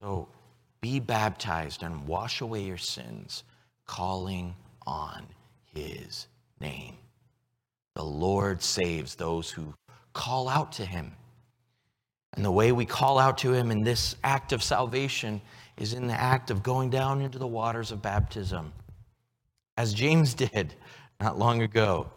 So 0.00 0.28
be 0.80 1.00
baptized 1.00 1.82
and 1.82 2.06
wash 2.06 2.40
away 2.40 2.62
your 2.62 2.76
sins, 2.76 3.44
calling 3.86 4.54
on 4.86 5.26
his 5.74 6.28
name. 6.60 6.96
The 7.94 8.04
Lord 8.04 8.62
saves 8.62 9.14
those 9.14 9.50
who 9.50 9.74
call 10.12 10.48
out 10.48 10.72
to 10.72 10.84
him. 10.84 11.12
And 12.34 12.44
the 12.44 12.50
way 12.50 12.72
we 12.72 12.86
call 12.86 13.18
out 13.18 13.38
to 13.38 13.52
him 13.52 13.70
in 13.70 13.82
this 13.82 14.16
act 14.24 14.52
of 14.52 14.62
salvation 14.62 15.40
is 15.76 15.92
in 15.92 16.06
the 16.06 16.18
act 16.18 16.50
of 16.50 16.62
going 16.62 16.90
down 16.90 17.20
into 17.20 17.38
the 17.38 17.46
waters 17.46 17.92
of 17.92 18.00
baptism, 18.02 18.72
as 19.76 19.92
James 19.92 20.34
did 20.34 20.74
not 21.20 21.38
long 21.38 21.62
ago. 21.62 22.10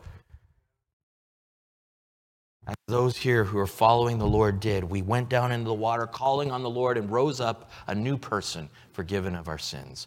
As 2.68 2.76
those 2.88 3.16
here 3.16 3.44
who 3.44 3.60
are 3.60 3.68
following 3.68 4.18
the 4.18 4.26
Lord 4.26 4.60
did, 4.60 4.84
we 4.84 5.04
went 5.04 5.30
down 5.30 5.52
into 5.52 5.66
the 5.66 5.74
water 5.74 6.08
calling 6.08 6.52
on 6.52 6.64
the 6.64 6.70
Lord 6.70 6.98
and 6.98 7.12
rose 7.12 7.40
up 7.40 7.70
a 7.86 7.94
new 7.94 8.18
person 8.18 8.70
forgiven 8.92 9.36
of 9.36 9.48
our 9.48 9.60
sins. 9.60 10.04